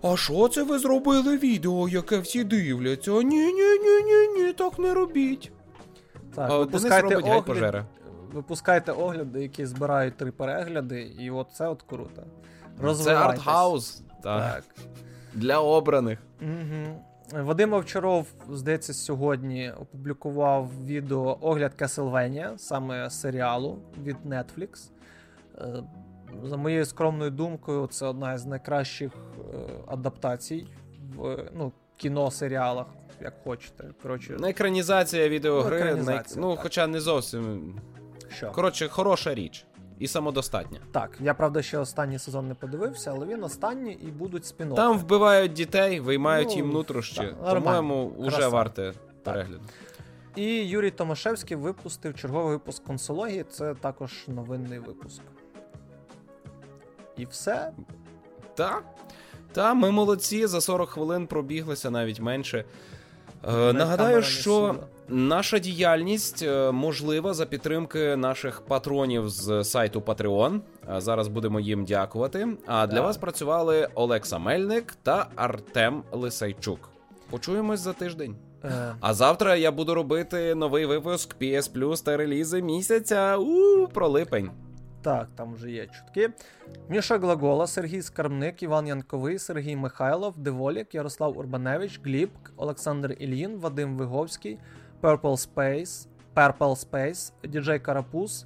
А 0.02 0.18
що 0.18 0.48
це 0.48 0.64
ви 0.64 0.80
зробили 0.80 1.38
відео, 1.38 1.90
яке 1.90 2.18
всі 2.20 2.44
дивляться? 2.44 3.12
Ні, 3.12 3.24
ні, 3.54 3.80
ні, 3.80 4.04
ні, 4.04 4.44
ні, 4.44 4.54
так 4.54 4.80
не 4.80 4.94
робіть. 4.94 5.52
Так, 6.36 6.52
А 6.52 6.58
випускайте 6.58 7.16
огляд, 7.16 7.28
гайпожера. 7.30 7.86
випускайте 8.34 8.92
огляди, 8.92 9.42
які 9.42 9.66
збирають 9.66 10.18
три 10.18 10.32
перегляди, 10.32 11.02
і 11.20 11.32
от 11.32 11.48
це 11.54 11.68
от 11.68 11.82
круто. 11.82 12.24
Це 13.04 13.16
артхаус. 13.16 14.02
Так. 14.24 14.64
Так. 14.64 14.64
Для 15.34 15.60
обраних. 15.60 16.20
Угу. 16.42 17.02
Вадим 17.34 17.74
Овчаров, 17.74 18.28
здається, 18.50 18.94
сьогодні 18.94 19.72
опублікував 19.72 20.70
відео 20.86 21.38
огляд 21.42 21.74
Castlevania, 21.82 22.58
саме 22.58 23.10
серіалу 23.10 23.80
від 24.04 24.18
Netflix. 24.26 24.90
Е, 25.58 25.84
За 26.44 26.58
моєю 26.58 26.86
скромною 26.86 27.32
думкою, 27.32 27.88
це 27.88 28.06
одна 28.06 28.34
із 28.34 28.46
найкращих 28.46 29.12
е, 29.14 29.58
адаптацій 29.88 30.68
в 31.16 31.38
ну, 31.58 31.72
кіно, 31.98 32.32
серіалах, 32.32 32.88
як 33.22 33.34
хочете. 33.44 33.84
Коротше, 34.02 34.38
екранізація 34.44 35.30
відеогри. 35.30 35.96
Ну, 35.98 36.04
най- 36.04 36.22
ну, 36.38 36.56
хоча 36.56 36.88
не 36.88 37.00
зовсім. 37.02 37.76
що? 38.30 38.52
Коротше, 38.52 38.88
хороша 38.88 39.34
річ. 39.36 39.66
І 40.00 40.08
самодостатня. 40.08 40.80
Так, 40.92 41.18
я 41.20 41.34
правда 41.34 41.62
ще 41.62 41.78
останній 41.78 42.20
сезон 42.20 42.48
не 42.48 42.56
подивився, 42.56 43.12
але 43.12 43.26
він 43.26 43.44
останній 43.44 43.94
і 43.94 44.12
будуть 44.12 44.46
спін 44.46 44.74
Там 44.74 44.98
вбивають 45.00 45.54
дітей, 45.54 46.00
виймають 46.00 46.48
Ну, 46.50 46.56
їм 46.56 46.70
нутрощі. 46.70 47.16
так. 47.16 47.54
По-моєму, 47.54 48.06
уже 48.06 48.30
Краса. 48.38 48.50
варте 48.50 48.94
перегляду. 49.24 49.64
І 50.36 50.44
Юрій 50.68 50.92
Томашевський 50.92 51.58
випустив 51.58 52.16
черговий 52.16 52.52
випуск 52.54 52.84
консології. 52.84 53.44
Це 53.50 53.76
також 53.76 54.24
новинний 54.28 54.80
випуск. 54.80 55.22
І 57.18 57.26
все. 57.26 57.72
Так. 58.56 58.84
Та, 59.52 59.74
ми 59.74 59.92
молодці, 59.92 60.48
за 60.48 60.62
40 60.62 60.90
хвилин 60.90 61.28
пробіглися 61.28 61.90
навіть 61.90 62.20
менше. 62.20 62.66
Е, 63.48 63.74
нагадаю, 63.74 63.98
камера 63.98 64.16
не 64.16 64.22
що 64.22 64.42
сіла. 64.74 64.88
Наша 65.10 65.60
діяльність 65.60 66.44
е, 66.44 66.72
можлива 66.72 67.34
за 67.34 67.46
підтримки 67.46 68.16
наших 68.16 68.62
патронів 68.62 69.30
з 69.30 69.64
сайту 69.64 70.00
Patreon. 70.00 70.60
Е, 70.96 71.02
Зараз 71.02 71.28
будемо 71.28 71.60
їм 71.60 71.86
дякувати. 71.86 72.48
А 72.66 72.88
для 72.88 72.96
Так. 72.96 73.04
вас 73.06 73.18
працювали 73.18 73.88
Олекса 73.96 74.38
Мельник 74.38 74.96
та 75.04 75.28
Артем 75.36 76.04
Лисайчук. 76.12 76.90
Почуємось 77.30 77.80
за 77.80 77.94
тиждень. 77.94 78.36
Е, 78.64 78.96
А 79.00 79.14
завтра 79.14 79.56
я 79.56 79.72
буду 79.72 79.94
робити 79.94 80.56
новий 80.56 80.86
випуск 80.86 81.36
PS 81.42 81.74
Plus 81.74 82.04
та 82.04 82.18
релізи 82.18 82.62
місяця 82.62 83.38
у 83.38 83.88
про 83.88 84.08
липень. 84.08 84.52
так, 85.02 85.28
там 85.36 85.54
вже 85.54 85.72
є 85.72 85.88
чутки. 85.88 86.30
Міша 86.90 87.18
Глагола, 87.18 87.68
Сергій 87.68 88.02
Скарбник, 88.02 88.64
Іван 88.64 88.88
Янковий, 88.88 89.40
Сергій 89.40 89.76
Михайлов, 89.76 90.38
Деволік, 90.38 90.96
Ярослав 90.96 91.38
Урбаневич, 91.38 92.00
Гліб, 92.06 92.30
Олександр 92.58 93.16
Ільїн, 93.20 93.58
Вадим 93.58 93.98
Виговський, 93.98 94.60
Purple 95.02 95.50
Space, 95.56 96.08
Purple 96.36 96.90
Space, 96.90 97.34
Діджей 97.44 97.80
Карапуз, 97.80 98.46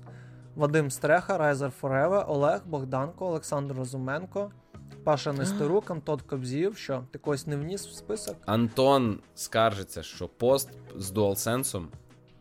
Вадим 0.55 0.91
Стреха, 0.91 1.37
Райзер 1.37 1.71
Forever, 1.71 2.17
Олег, 2.27 2.61
Богданко, 2.65 3.27
Олександр 3.27 3.75
Розуменко, 3.75 4.51
Паша 5.03 5.33
Нестерук, 5.33 5.91
Антон 5.91 6.19
Кобзіїв. 6.29 6.77
Що, 6.77 7.03
ти 7.11 7.19
когось 7.19 7.47
не 7.47 7.55
вніс 7.57 7.87
в 7.87 7.91
список? 7.91 8.35
Антон 8.45 9.19
скаржиться, 9.35 10.03
що 10.03 10.27
пост 10.27 10.69
з 10.95 11.11
DualSense 11.11 11.85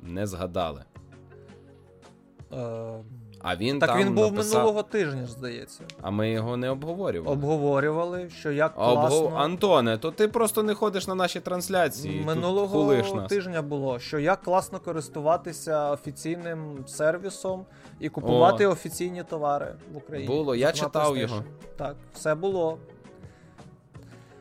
не 0.03 0.27
згадали. 0.27 0.85
Е, 2.53 2.99
А 3.43 3.57
він 3.57 3.79
так 3.79 3.89
там 3.89 3.99
він 3.99 4.15
був 4.15 4.33
написав, 4.33 4.55
минулого 4.55 4.83
тижня, 4.83 5.27
здається. 5.27 5.81
а 6.03 6.11
ми 6.11 6.31
його 6.31 6.57
не 6.57 6.71
обговорювали. 6.71 7.33
Обговорювали, 7.33 8.31
що 8.31 8.53
як 8.53 8.77
Обго- 8.79 8.93
класно. 8.95 9.33
Антоне, 9.37 9.99
то 9.99 10.11
ти 10.11 10.29
просто 10.29 10.63
не 10.63 10.75
ходиш 10.75 11.07
на 11.07 11.15
наші 11.15 11.41
трансляції. 11.41 12.25
Минулого 12.25 13.03
тут 13.03 13.29
тижня 13.29 13.63
було, 13.63 13.99
що 13.99 14.19
як 14.19 14.43
класно 14.43 14.81
користуватися 14.81 15.91
офіційним 15.91 16.85
сервісом 16.87 17.65
і 18.01 18.09
купувати 18.09 18.67
О. 18.67 18.71
офіційні 18.71 19.23
товари 19.23 19.75
в 19.93 19.97
Україні. 19.97 20.35
Було, 20.35 20.55
я 20.55 20.73
читав 20.73 21.13
PlayStation. 21.13 21.19
його. 21.19 21.45
Так, 21.77 21.97
все 22.15 22.35
було. 22.35 22.79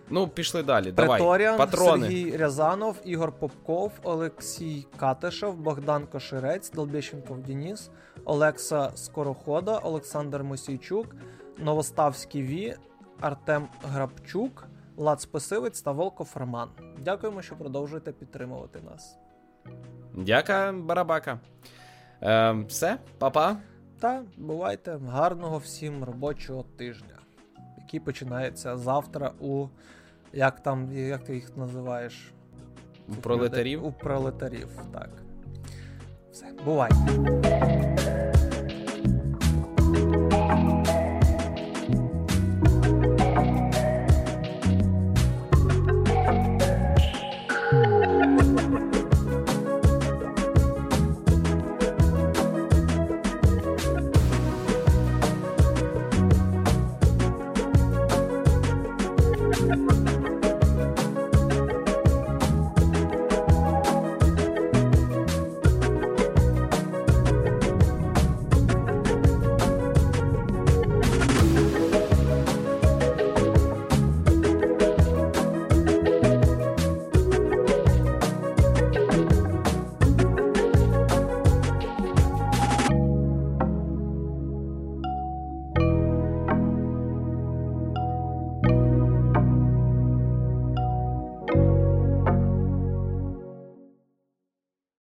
Ну, 0.10 0.28
пішли 0.28 0.64
далі. 0.64 0.92
Давай. 0.92 1.58
Патрони. 1.58 2.02
Сергій 2.08 2.38
Рязанов, 2.38 2.96
Ігор 3.06 3.32
Попков, 3.32 3.92
Олексій 4.04 4.86
Катишев, 4.98 5.56
Богдан 5.56 6.06
Коширець, 6.12 6.72
Долбєщенков 6.72 7.42
Дініс, 7.42 7.90
Олекса 8.28 8.92
Скорохода, 8.96 9.78
Олександр 9.78 10.44
Мосійчук, 10.44 11.16
Новоставський 11.58 12.44
Ві, 12.44 12.76
Артем 13.20 13.68
Грабчук, 13.84 14.68
Лад 14.98 15.22
Списивець 15.22 15.82
та 15.82 15.92
Волков 15.92 16.32
Роман. 16.36 16.70
Дякуємо, 17.00 17.42
що 17.42 17.56
продовжуєте 17.56 18.12
підтримувати 18.12 18.80
нас. 18.82 19.18
Дяка, 20.14 20.72
барабака. 20.72 21.40
Е, 22.22 22.52
все, 22.52 22.98
па-па. 23.18 23.58
Та 24.00 24.24
бувайте 24.38 25.00
гарного 25.08 25.58
всім 25.58 26.04
робочого 26.04 26.66
тижня, 26.78 27.20
який 27.78 28.00
починається 28.00 28.78
завтра 28.78 29.32
у 29.40 29.68
як 30.34 30.60
там, 30.60 30.92
як 30.92 31.24
ти 31.24 31.36
їх 31.36 31.58
називаєш? 31.58 32.32
У 33.10 33.14
пролетарів. 33.14 33.86
У 33.86 33.92
пролетарів, 33.92 34.70
так. 34.94 35.10
Boa. 36.66 36.88